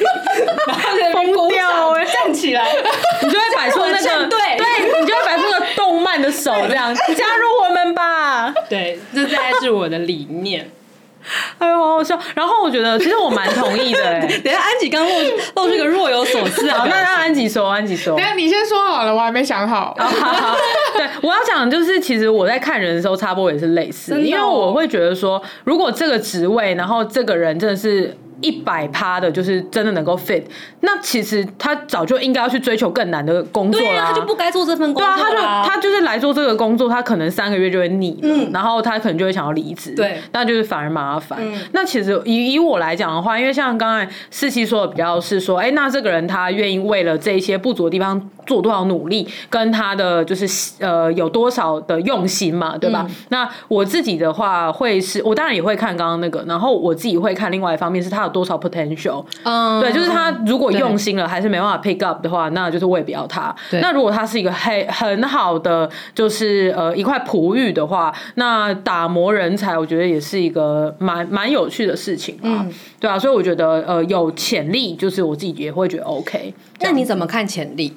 [0.67, 2.65] 然后就疯掉哎，站起来，
[3.23, 10.71] 你就会摆出那个对，对，你就会摆出个动漫的手这样，加入我们吧，对，这大概是我的理念。
[11.59, 12.19] 哎呦，好好笑！
[12.35, 14.01] 然后我觉得，其实我蛮同意的。
[14.05, 15.11] 哎，等下安吉刚露
[15.57, 18.17] 露出一个若有所思啊，那让安吉说，安吉说。
[18.17, 19.95] 等下你先说好了，我还没想好。
[20.01, 20.57] 好好
[20.97, 28.17] 对，我要讲的就是，其实我在看人的时候，差不多也是类似，哦、因为我会觉得说，如果这个职位，然后这个人真的是。
[28.41, 30.43] 一百趴的，就是真的能够 fit。
[30.81, 34.07] 那其实他早就应该要去追求更难的工作了。
[34.07, 35.17] 他就不该做这份工作。
[35.17, 39.95] 对啊，他就他就是来做这个工作，他可能三个月就会腻，嗯，然后他可能就会想要离职。
[39.95, 41.39] 对，那就是反而麻烦。
[41.41, 53.05] 嗯、那其实以以我来讲的话，因为像刚才四七说的比较是说，哎、欸，那这个人他愿意为了这一些不足的地方做多少努力，跟他的就是呃有多少的用心嘛，对吧？
[53.09, 63.55] 嗯、那我自己的话会是，我当然也会看刚刚那个，然后我自己会看另外一方面是他有多少 potential，嗯，对，就是他如果用心了还是没办法 pick up 的话，那就是我也不要他。
[63.83, 72.65] 那如果他是一个很很好的，就是呃一块璞玉的话，那打磨人才，我觉得也是一个蛮蛮有趣的事情啊。
[72.65, 76.55] 嗯、对啊，所以我觉得呃有潜力，就是我自己也会觉得 OK。
[76.81, 77.93] 那你怎么看潜力？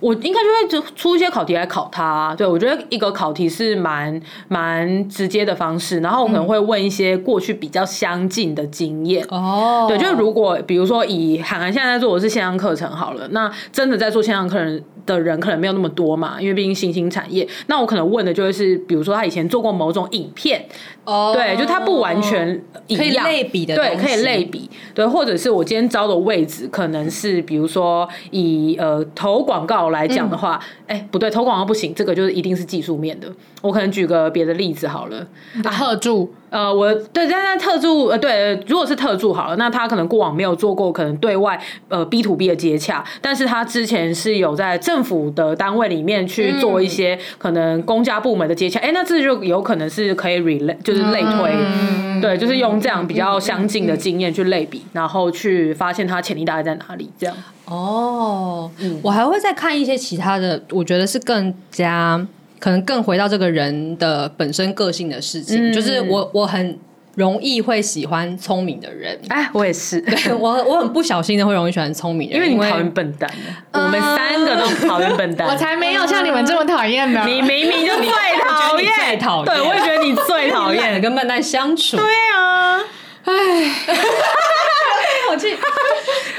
[0.00, 2.34] 我应该就会出一些考题来考他啊。
[2.34, 9.24] 对，我觉得一个考题是蛮蛮直接的方式，然后我可能会问一些过去比较相近的经验。
[9.30, 17.48] 哦，对，就是如果比如说以涵涵现在在做的是线上课程好了，那真的在做线上课程的人可能没有那么多嘛，因为毕竟新兴产业。
[17.68, 20.62] 那我可能问的就会是，比如说他以前做过某种影片，
[21.04, 29.85] 哦，对，就他不完全一样，可以类比的，对，可以类比，对，或者是我今天招的位置可能是比如说以呃投广告。
[29.90, 33.32] 来讲的话，哎、嗯欸，不对，投广告不行，这个就是一定是技术面的。
[33.62, 35.26] 我可能举个别的例子好了，
[35.64, 57.36] 贺铸呃，我对，但是特助呃，对，如果是特助好了，那他可能过往没有做过可能对外呃 B to B 的接洽，但是他之前是有在政府的单位里面去做一些可能公家部门的接洽，哎、嗯，那这就有可能是可以 relate 就是类推，嗯、对，就是用这样比较相近的经验去类比，然后去发现他潜力大概在哪里，这样。
[57.64, 62.24] 哦，嗯，我还会再看一些其他的，我觉得是更加。
[62.66, 66.76] 可能更回到这个人的本身个性的事情，嗯、就是我我很
[67.14, 69.16] 容易会喜欢聪明的人。
[69.28, 73.30] 哎，我也是， 对我我很不小心的会容易喜欢聪明的人，因为你讨厌笨蛋。
[73.70, 77.22] 呃、我们三个都讨厌笨蛋，我才没有像你们这么讨厌呢。
[77.30, 78.08] 你明明就最
[78.42, 79.54] 讨厌，最讨厌。
[79.54, 81.96] 对，我也觉得你最讨厌跟笨蛋相处。
[81.96, 82.80] 对啊，
[83.26, 83.32] 哎，
[85.30, 85.56] 我去，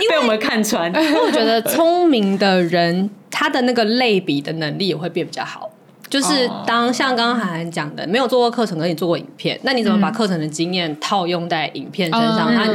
[0.10, 0.94] 被我们看穿。
[0.94, 5.70] 因为我觉得聪明的人，他的那个类比的能力也会变比较好。
[6.10, 12.54] 就是当像刚刚涵涵讲的，没有做过课程，跟你做过影片，那你怎么把课程的经验套用在影片身上？
[12.54, 12.66] 他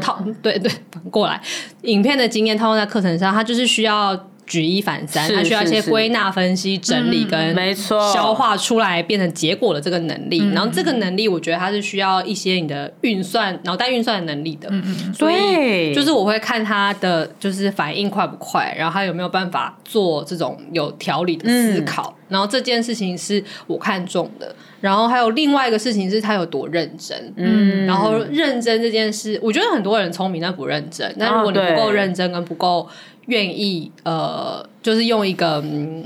[0.00, 1.40] 套对对反 过来，
[1.82, 4.28] 影片的经验套用在课程上，它就是需要。
[4.48, 10.38] 举一反三，他需要一些归纳、分析、整理跟没错消化出来变成结果的这个能力。
[10.54, 14.68] 然后这个能力，我觉得它是需要一些你的运算、脑袋运算的能力的。
[15.14, 22.16] 所以就是我会看他的就是反应快不快，然后他有没有办法做这种有条理的思考。
[22.28, 24.54] 然后这件事情是我看中的。
[24.80, 27.32] 然后还有另外一个事情是他有多认真。
[27.36, 31.14] 嗯，然后认真这件事，我觉得很多人聪明但不认真。
[31.18, 32.88] 但如果你不够认真跟不够。
[33.28, 36.04] 愿意呃，就是用一个嗯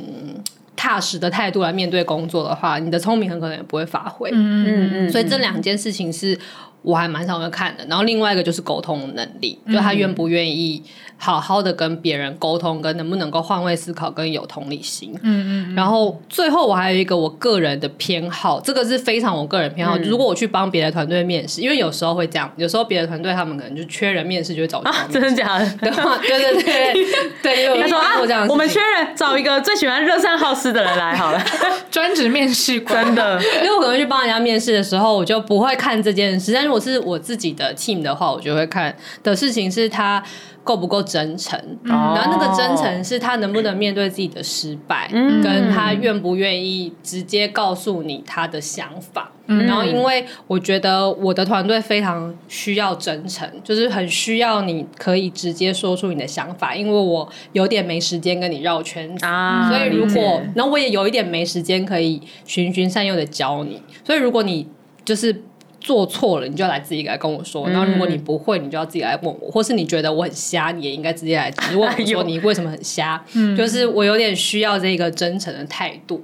[0.77, 4.31] 踏实的态度来面对工作的话，你的聪明很可能也不会发挥。
[4.33, 6.39] 嗯嗯嗯，所以这两件事情是。
[6.85, 10.83] 我还蛮常会看的，然后另外一个就是沟通能力，就他愿不愿意
[11.25, 15.15] 好好的跟别人沟通，跟能不能够换位思考，跟有同理心。
[15.23, 15.75] 嗯嗯。
[15.77, 19.97] 然后最后我还有一个我个人的偏好，这个是非常我个人偏好。
[19.99, 25.65] 如果我去帮别的团队面试，因为有时候会这样，有时候别的团队他们可能就缺人面试，就会找啊，真的假的？
[25.79, 26.93] 对对对
[27.41, 31.41] 对，他说啊，我们缺人，找一个最喜欢热善好施的人来好了，
[31.89, 33.05] 专职面试官。
[33.05, 36.73] 真的，因为我可能去帮人家面试的时候，我就不会看这件事，但是。
[36.73, 40.23] 如果是我自己的 team 的话，我就会看的事情是他
[40.65, 49.33] 够不够真诚，嗯、然后那个真诚是他能不能面对自己的失败，嗯、跟他愿不愿意直接告诉你他的想法。
[49.47, 64.69] 嗯、然后，因为我觉得我的团队非常需要真诚，就是很需要你可以直接说出你的想法，因为我有点没时间跟你绕圈子，啊、所以如果，然后我也有一点没时间可以循循善诱的教你，所以如果你
[65.05, 65.43] 就是。
[65.83, 67.69] 做错了，你就要来自己来跟我说。
[67.69, 73.23] 然后如果你不会，你就要自己来问我，或是你觉得我很瞎，你也应该直接来问我说你为什么很瞎。
[73.57, 76.23] 就是我有点需要这个真诚的态度。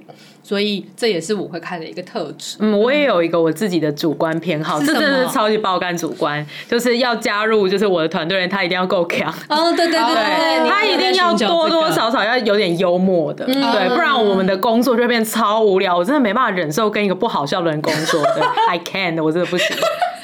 [0.49, 2.57] 所以这也是我会看的一个特质。
[2.59, 9.31] 嗯，我也有一个我自己的主观偏好，这真的是超级爆肝主观，就是要加入就是我的团队人，他一定要够强。
[9.47, 15.95] 哦，对对对对，他一定要多多少少要有点幽默的，对，不然我们的工作就会变超无聊。
[15.95, 19.77] 我真的没办法忍受跟一个不好笑的人工作的， I can't，我真的不行。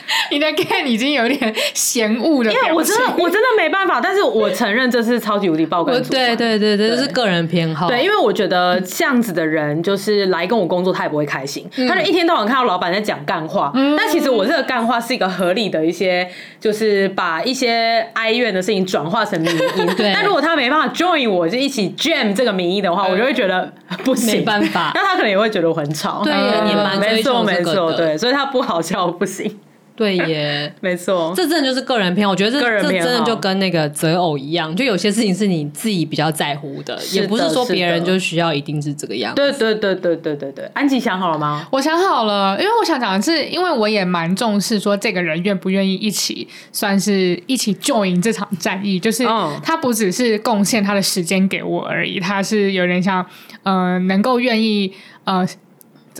[0.32, 5.96] 你的 can 已经有点嫌恶的，因为我真的我真的没办法，但是我承认这是超级无敌爆肝。
[6.04, 7.88] 对对对对，这是个人偏好。
[7.88, 11.68] 对，因为我觉得这样子的人就是来跟我工作，他也不会开心。
[11.88, 16.28] 他就一天到晚看到老板在讲干话，但其实我这个干话是一个合理的一些，
[16.60, 19.88] 就是把一些哀怨的事情转化成名音。
[19.98, 20.12] 对。
[20.14, 23.72] 但如果他没办法 join 我，就一起 jam 这个名义的话，我就会觉得
[24.04, 24.92] 不行，没办法。
[24.96, 26.22] 那他可能也会觉得我很吵。
[26.24, 26.34] 对，
[26.66, 29.60] 你蛮没错没错，对，所以他不好笑不行。
[29.96, 32.32] 对耶， 没错，这真的就是个人偏好。
[32.32, 39.42] 我觉得这这真的就跟那个择偶一样，就有些事情是你自己比较在乎的，也不是说别人就需要一定是这个样子。
[39.42, 41.66] 对对对对对对对，安吉想好了吗？
[41.72, 49.24] 我想好了，因为我想讲的是，因为我也蛮重视说这个人愿不愿意一起，算是一起 join 这场战役，就是
[49.64, 53.26] 他不只是贡献他的时间给我而已，他是有点像，
[53.64, 54.92] 呃，能够愿意，
[55.24, 55.48] 呃。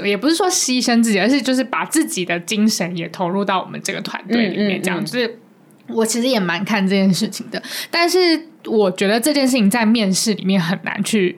[0.04, 5.04] 也不是说牺牲自己，而是就是把自己的精神也投入到我们这个团队里面，这样。
[5.06, 5.40] 就是
[5.88, 8.18] 我其实也蛮看这件事情的，但是
[8.66, 11.38] 我觉得这件事情在面试里面很难去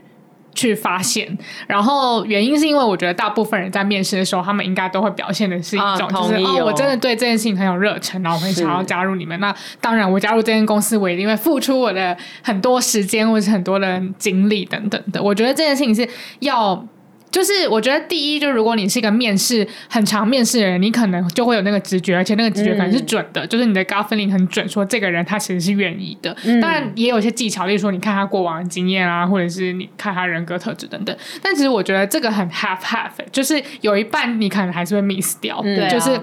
[0.56, 1.38] 去发现。
[1.68, 9.38] 然后原因是因为我觉得大部分人在面试的时候，他们应该都会表现的是一种，就是哦，我真的对这件事情很有热忱，然后我很想要加入你们。
[9.42, 15.22] 那当然，我加入这间公司，我一定会付出我的很多时间或者是很多的精力等等的。
[15.22, 16.08] 我觉得这件事情是
[16.40, 16.88] 要。
[17.30, 26.36] 就是我觉得第一，就如果你是一个面试很常面试的人，你可能就会有那个直觉，而且那个直觉可能是准的，嗯、就是你的 gut feeling 很准，说这个人他其实是愿意的。
[26.44, 31.16] 嗯、当然也有一些技巧，例如说你看他过往的经验啊，或者是你看他人格特质等等。
[31.42, 36.20] 但其实我觉得这个很 half half，就是有一半你可能还是会 miss 掉，嗯、就是。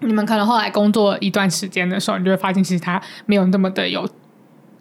[0.00, 4.06] 你们可能后来工作一段时间的时候，你就会发现其实他没有那么的有。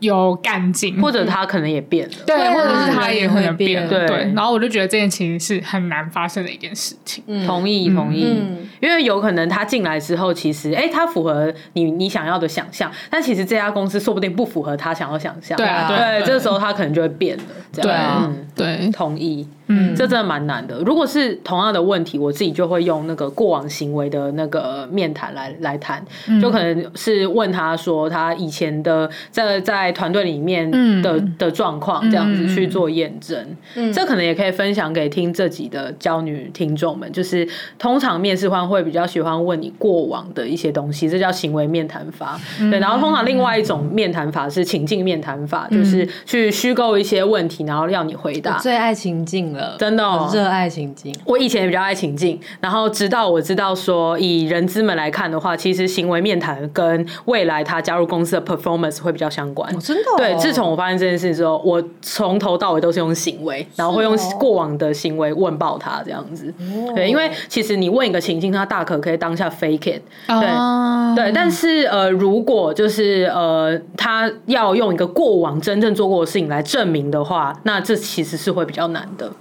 [0.03, 4.05] 有干劲，或者他可能也变了，对，或者是他也会变，对。
[4.35, 7.23] 然后我就觉得这件其实是很难发生的一件事情。
[7.45, 8.37] 同意，同意。
[8.81, 15.57] 因为有可能他进来之后，其实哎，他符合你你想要的想象，但其实这家公司说不定不符合他想要想象。
[15.57, 17.43] 对啊，对，这个时候他可能就会变了。
[17.71, 19.47] 对啊，对，同意。
[19.73, 20.77] 嗯，这真的蛮难的。
[20.79, 26.03] 如果是同样的问题，我自己就会用那个过往行为的那个面谈来来谈，
[26.41, 30.69] 就可能是问他说他以前的在在团队里面
[31.01, 33.37] 的的状况，这样子去做验证。
[33.75, 37.47] 嗯，这可能也可以分享给听这集的娇女听众们，就是
[37.79, 42.39] 通常面试官会比较喜欢问你过往的一些东西，这叫行为面谈法。
[42.59, 48.57] 对，然后通常另外一种面谈法是情境面谈法，就是去虚构一些问题，然后要你回答。
[48.59, 49.62] 最爱情境了。
[49.77, 50.03] 真的
[50.33, 59.69] 热爱情境，我以前也比较爱情境，然后直到我知道说，以人资们来看的话，其实行为面谈跟未来他加入公司的 performance 会比较相关。
[59.79, 60.35] 真的，对。
[60.35, 66.53] 自从我发现这件事之后，我从头到尾都是用行为，然后会用过往的行为问爆他这样子。
[66.95, 70.01] 对，因为其实你问一个情境，他大可可以当下 fake it。
[70.27, 79.31] 对对，但是呃，如果就是呃，他要用一个过往真正做过的事情来证明的话，那这其实是会比较难的。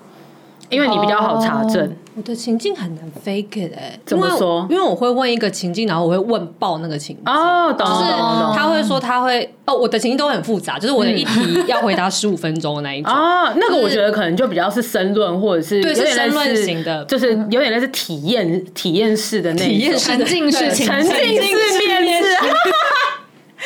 [0.72, 4.66] 因为你比较好查证，我的情境很难 fake it 哎，怎么说？
[4.70, 7.24] 因为我会问一个情境，然后我会问爆那个情境。
[7.26, 13.12] 哦，就是他会说他会哦，我的情境都很复杂，就是我的一题要回答十五分钟的那一种。
[13.12, 19.68] 啊，那个我觉得可能就比较是申论或者是有点申论型的，就是有点类似体验体验式的那种。
[19.68, 22.28] 体验沉浸式沉浸式面试。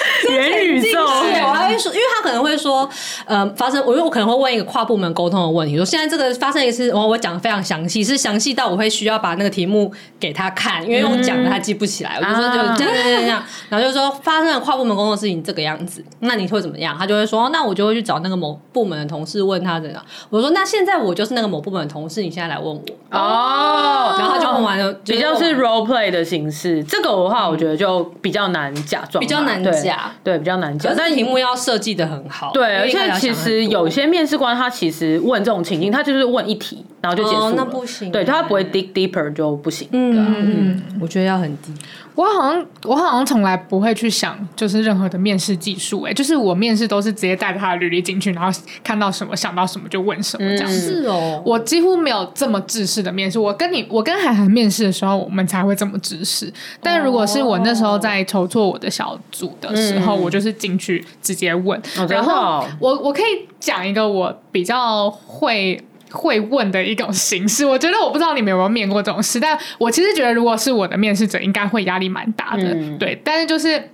[0.31, 2.89] 元宇宙，我还会说，因为他可能会说，
[3.27, 16.97] 呃，发生，我因为我可能会问一个跨部门沟通的问题，说现在这个发生一次，我我讲的非常详细，是详细到我会需要把那个题目给他看，因为我讲的他记不起来，我就说就这样这样这样，然后就说发生了跨部门沟通的事情这个样子，那你会怎么样？
[16.99, 20.05] 他就会说，那我就会去找那个某部门的同事问他怎样。
[20.31, 29.96] 我说那现在我就是那个某部门的同事，你现在来问我哦，然后他就问完了，比较是 role play 的形式，这个的话我觉得就比较难假装，比较难假。
[30.23, 32.51] 对，比较难讲，但题目要设计的很好。
[32.53, 37.55] 对，而且其实有些面试官他其实问这种情境，他就是问一题，然后就结束了。
[37.57, 38.11] 那不行。
[38.11, 39.89] 对，他不会 dig deeper 就不行。
[39.93, 41.73] 嗯嗯，我觉得要很低。
[42.17, 46.03] 我好像我好像从来不会去想，就是任何的面试技术。
[46.03, 51.03] 哎，就是我面试都是直接带着他的履历进去，然后看到什么想到什么就问什么这样子。
[51.03, 53.39] 是哦，我几乎没有这么制式的面试。
[53.39, 56.53] 我跟你，我跟海涵面试的时候，我们才会这么制式。
[56.83, 61.81] 但如果是我那时候在筹措我的小组的时候，我就是进去直接问。
[62.09, 65.79] 然后我我可以讲一个我比较会。
[66.11, 73.21] 会问的一种形式，我觉得我不知道你们有没有面过这种事，但我其实觉得，如果是我的面试者，应该会压力蛮大的，嗯、对。
[73.25, 73.91] 但是就是。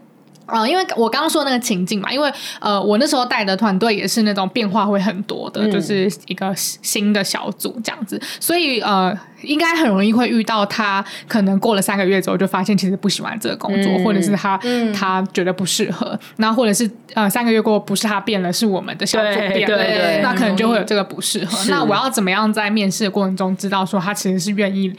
[0.46, 21.56] 嗯，因为我刚刚说那个情境嘛，因为呃，我那时候带的团队也是那种变化会很多的，嗯、就是一个新的小组这样子，所以呃，应该很容易会遇到他可能过了三个月之后就发现其实不喜欢这个工作，嗯、或者是他、嗯、他觉得不适合，那或者是呃三个月过后不是他变了，是我们的小组变了，那可能就会有这个不适合。
[21.68, 24.92] 那我要怎么样在面试的过程中知道说他其实是愿意？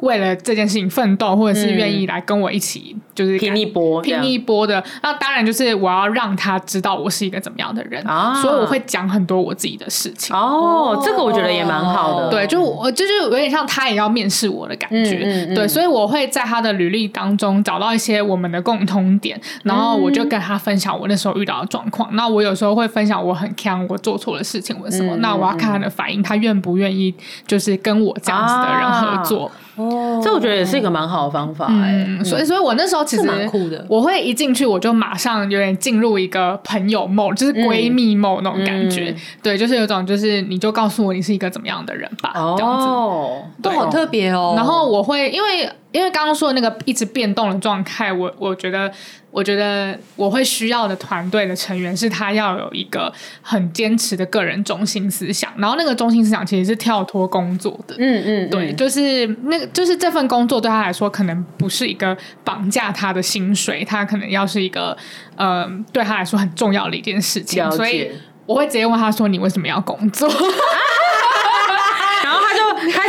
[0.00, 4.82] 为了这件事情奋斗，或者是愿意来跟我一起，就是拼一波，拼一波的。
[5.02, 8.04] 那当然就是我要让他知道我是一个怎么样的人，
[8.42, 10.34] 所以我会讲很多我自己的事情。
[10.36, 12.30] 哦，这个我觉得也蛮好的。
[12.30, 15.46] 对，就我就是有点像他也要面试我的感觉。
[15.54, 22.08] 对，所以我会在他的履历当中找到一些我们的共通点，然后我就跟他分享我那时候遇到的状况。
[22.14, 25.16] 那我有时候会分享我很锵，我做错了事情，为什么？
[25.16, 27.14] 那我要看他的反应，他愿不愿意
[27.46, 29.50] 就是跟我这样子的人合作。
[29.76, 33.84] 哦，这我觉得也是一个蛮好的方法哎、欸，所以，所以我那时候其实蛮酷的。
[33.88, 39.10] 我会一进去我就马上有点进入一个朋友 mode，就是闺蜜 mode 那种感觉。
[39.10, 44.54] 嗯、对，就是有种就是你就告诉我你是一个怎么样的人吧，哦、这样子，都好特别哦。
[44.56, 45.70] 然后我会因为。
[45.96, 48.92] 因为刚刚说的那个一直变动的状态，我我觉得，
[49.30, 64.94] 我觉得我会需要的团队的成员是他要有一个很坚持的个人中心思想，然后那个中心思想其实是跳脱工作的，嗯嗯，对，就是那个就是这份工作对他来说可能不是一个绑架他的薪水，他可能要是一个
[65.36, 68.10] 呃对他来说很重要的一件事情，所以
[68.44, 70.28] 我会直接问他说：“你为什么要工作？”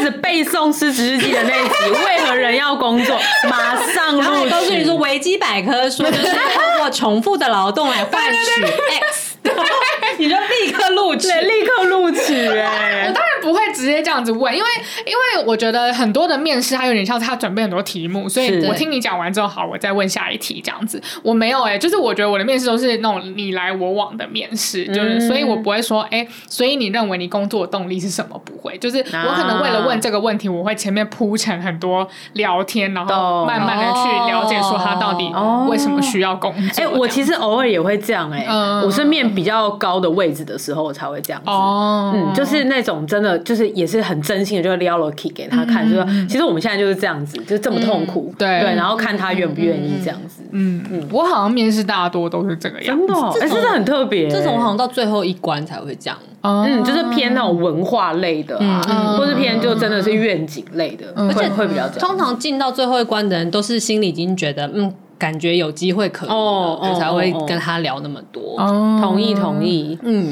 [0.10, 3.20] 背诵《失职日记》的那一集，为何人要工作？
[3.50, 4.50] 马上录取。
[4.50, 8.66] 告诉你说，维基百科说就是通过重复的劳动来换取
[9.12, 9.38] X，
[10.18, 12.48] 你就立刻录取，对，立刻录取。
[12.48, 14.68] 哎， 我当然不不会直接这样子问，因为
[15.06, 21.02] 因为我觉得很多的面试，他有点像是他准备很多题目，所以我听你讲完之后，好，我再问下一题这样子。
[21.24, 28.40] 我没有哎、欸，就是我觉得我的面试都是那种你来我往的面试，就是、嗯、所以我不会说哎、欸，所以你认为你工作的动力是什么？
[28.44, 35.32] 不会，就是我可能为了问这个问题，我会前面铺成很多聊天，然后慢慢的去了解说他到底
[35.70, 36.84] 为什么需要工作。
[36.84, 38.46] 哎、欸，我其实偶尔也会这样哎、
[38.84, 41.50] 我是面比较高的位置的时候，我才会这样子。
[41.50, 50.42] 哦，嗯，就是那种真的就是也是很真心的，就撩了 key 给他看，嗯、就说其实我们现在就是这样子，就是这么痛苦，嗯、对对，然后看他愿不愿意这样子。
[50.52, 54.30] 嗯嗯，我好像面试大多都是这个样子，真的、喔，哎、欸，真的很特别、欸。
[54.30, 61.88] 这种好像到最后一关才会这样，嗯，就是偏那种文化类的啊，嗯、或是偏就真的是愿景类的，嗯、而且会比较。
[61.90, 64.94] 通常进到最后一关的人，都是心里已经觉得嗯。
[65.20, 68.54] 感觉有机会可以，哦，才会跟他聊那么多。
[68.60, 69.98] 哦，同意同意。
[70.04, 70.32] 嗯，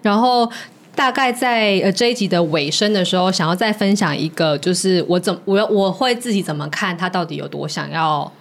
[0.00, 0.50] 然后
[0.96, 8.32] 大概在呃这一集的尾声的时候，想要再分享一个，就是我怎我我会自己怎么看他到底有多想要，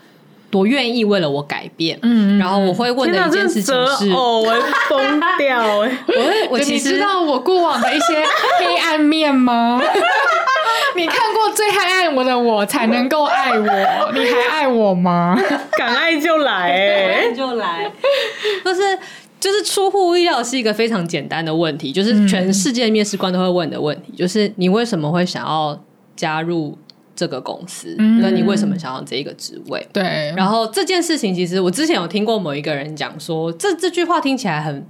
[0.50, 2.00] 多愿意为了我改变。
[2.02, 5.92] 嗯，然后我会问的一件事情是，哦，我会疯掉 哎！
[6.08, 8.24] 我我其实知道我过往的一些
[8.60, 9.82] 黑暗面吗？
[10.96, 15.38] 你看过最黑暗我的我才能够爱我，你还爱我吗？
[15.78, 17.92] 敢爱就来、欸，爱就来。
[18.64, 18.98] 就是
[19.46, 25.80] 就是出乎意料，是一个非常简单的问题，就是全世界面试官都会问的问题，嗯、就是你为什么会想要
[26.16, 26.76] 加入
[27.16, 27.96] 这个公司？
[28.00, 29.88] 那、嗯、你为什么想要这一个职位？
[29.94, 30.34] 对。
[30.36, 34.84] 然后这件事情，其实我之前有听过某一个人讲说，这这句话听起来很。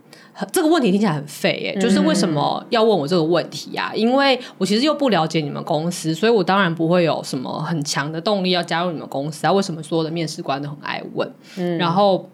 [0.51, 3.91] 这个问题听起来很废耶，就是为什么要问我这个问题呀？
[3.93, 9.51] 因为我其实又不了解你们公司，所以我当然不会有什么很强的动力要加入你们公司啊。
[9.51, 11.29] 为什么所有的面试官都很爱问？
[11.57, 12.29] 嗯，然后。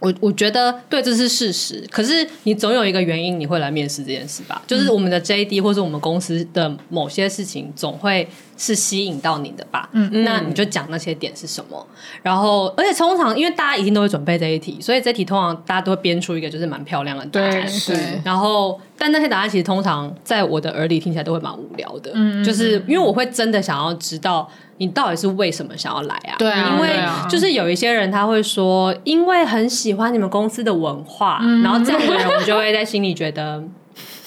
[0.00, 1.86] 我我觉得对，这是事实。
[1.90, 4.62] 可是你总有一个原因你会来面试这件事吧？
[4.66, 8.26] 就是我们的 JD 或者我们公司的某些事情，总会
[8.56, 9.88] 是吸引到你的吧？
[9.92, 10.24] 嗯嗯。
[10.24, 11.86] 那你就讲那些点是什么？
[12.22, 17.66] 然后，而且通常因为大家一定都会准备这一题，所以这题通常大家都会编出一个就是蛮漂亮的答案。
[17.86, 18.20] 对。
[18.24, 22.10] 然后，但那些答案其实通常在我的耳里听起来都会蛮无聊的。
[22.14, 22.42] 嗯。
[22.42, 24.50] 就是因为我会真的想要知道。
[24.80, 26.32] 你到底是为什么想要来啊？
[26.38, 33.62] 对啊，因为就是有一些人他会说，因为很喜欢你们公司的文化，嗯、然后这样的人我就会在心里觉得，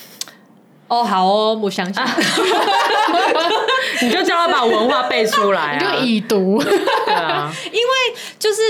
[0.88, 2.04] 哦，好哦，我相信，
[4.04, 8.62] 你就叫他把文化背出来啊， 你就已读，对啊，因为就是。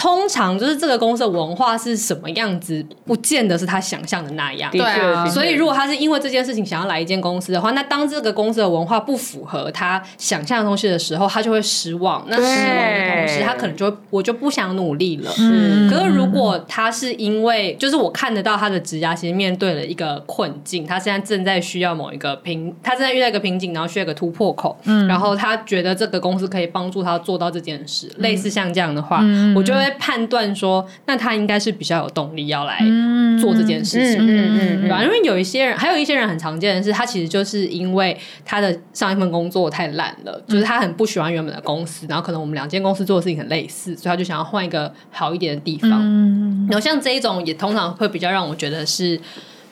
[0.00, 4.70] 通常就是这个公司的文化是什么样子，不见得是他想象的那样。
[4.72, 12.24] 对啊，所以如果他是因为这件事情想要来一间公司的话，那当这个公司的文化不符合他想象的东西的时候，他就会失望。
[12.28, 15.30] 那失望的同时，他可能就会我就不想努力了。
[15.32, 15.90] 是。
[15.90, 24.74] 可是如果他是因为，就是我看得到他的职涯其实面对了一个困境，他现在正在需要某一个瓶，他正在遇到一个瓶颈，然后需要一个突破口。
[24.84, 25.06] 嗯。
[25.06, 29.22] 然后他觉得这个公司可以帮助他做到这件事，类似像这样的话，
[29.54, 29.89] 我就会。
[29.98, 32.78] 判断说，那他应该是比较有动力要来
[33.40, 35.02] 做这件事情，嗯嗯，对吧？
[35.02, 45.90] 因为有一些人，还有一些人很常见的是，他其实就是因为他的上一份工作太烂了，就是他很不喜欢原本的公司，然后可能我们两间公司做的事情很类似，所以他就想要换一个好一点的地方。
[46.68, 49.20] 然后像这一种，也通常会比较让我觉得是。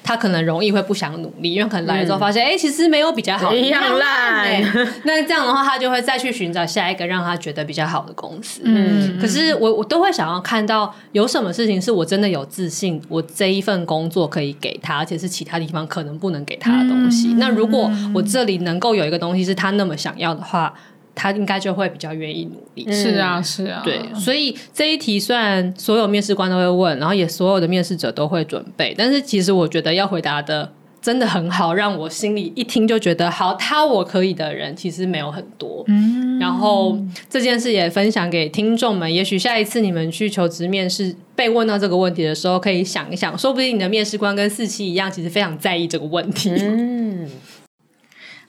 [0.09, 4.59] 他可能容易会不想努力，因为可能来了之后发现，哎、嗯欸，其实没有比较好，一样烂。
[5.05, 8.63] 那这样的话，他就会再去寻找下一个让他觉得比较好的公司。
[8.65, 17.35] 嗯，可是我我都会想要看到有什么事情是我真的有自信，我这一份工作可以给他，而且是其他地方可能不能给他的东西。
[17.35, 20.73] 嗯、那如果我这里能够有一个东西是他那么想要的话。
[21.19, 22.91] 他应该就会比较愿意努力。
[22.93, 35.85] 是啊，是啊，对，所以这一题虽然所有面试官都会问，然后也所有的面试者都会准备，但是其实我觉得要回答的真的很好，让我心里一听就觉得好，他我可以的人其实没有很多。
[35.89, 36.99] 嗯，然后
[37.29, 46.51] 这件事也分享给听众们，也许下一次你们去求职面试被问到这个问题的时候，可以想一想，说不定你的面试官跟四期一样，其实非常在意这个问题。
[46.51, 47.29] 嗯，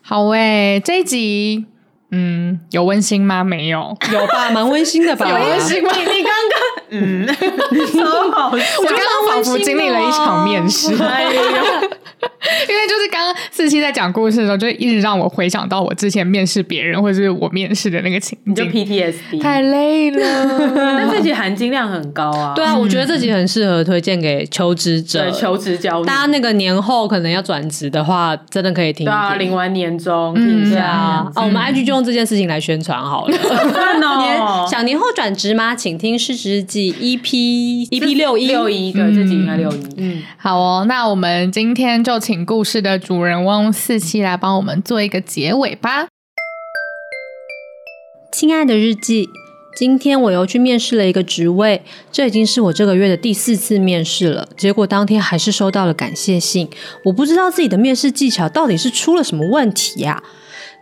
[0.02, 1.66] 好诶、欸，这一集。
[2.12, 3.43] 嗯，有温馨吗？
[3.43, 5.28] 没有，有吧， 蛮温馨的吧？
[5.30, 5.91] 有温馨吗？
[5.95, 7.28] 你刚刚，嗯，
[7.93, 10.95] 超好，我刚刚仿佛经历了一场面试。
[11.03, 11.41] 哎呦
[12.70, 20.20] 因为就是刚刚四七在讲故事的时候，就一直让我回想到我之前面试别人或者是我面试的那个情景，就 PTSD，太累了。
[20.76, 22.54] 但这集含金量很高啊。
[22.56, 26.06] 对啊，我觉得这集很适合推荐给求职者、求职焦虑。
[26.06, 29.06] 大家那个年后可能要转职的话，真的可以听。
[29.06, 31.26] 对啊，领完年终听一下。
[31.36, 33.38] 哦，我们 IG 就用这件事情来宣传好了。
[34.20, 35.76] 年想年后转职吗？
[35.76, 39.80] 请听《失职日记》EP EP 六一六一，对，这集应该六一。
[39.98, 42.43] 嗯，好哦，那我们今天就请。
[42.43, 46.07] 故事的主人翁四七来帮我们做一个结尾吧。
[48.32, 49.30] 亲爱的日记，
[49.78, 54.49] 今天我又去面试了一个职位，这已经是我这个月的第四次面试了。
[54.57, 56.68] 结果当天还是收到了感谢信。
[57.05, 60.24] 我不知道自己的面试技巧到底是出了什么问题呀？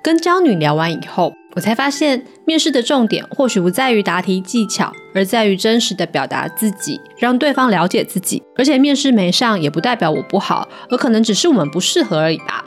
[0.01, 8.43] 跟娇女聊完以后，我才发现面试的重点或许不在于答题技巧，而在于真实的表达自己，让对方了解自己。
[8.55, 12.63] 而且面试没上也不代表我不好，而可能只是我们不适合而已吧。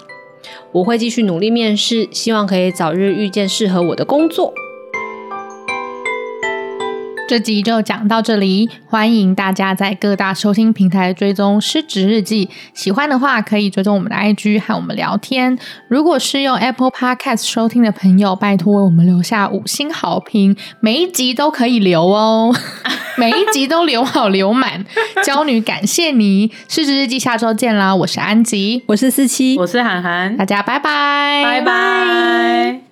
[0.73, 4.53] 我会继续努力面试，希望可以早日遇见适合我的工作。
[7.31, 12.47] 这集就讲到这里，欢迎大家在各大收听平台追踪《失职日记》。
[12.75, 15.57] 喜欢的话，可以追踪我们的 IG 和我们聊天。
[15.87, 22.53] 如果是用 Apple Podcast 收听的朋友，拜托为我们留下五星好评，每一集都可以留哦，
[23.17, 24.85] 每一集都留好留满。
[25.23, 27.95] 娇女感谢你，《失职日记》下周见啦！
[27.95, 32.90] 我是安吉，我是四七，我是涵涵，大家拜拜，拜拜。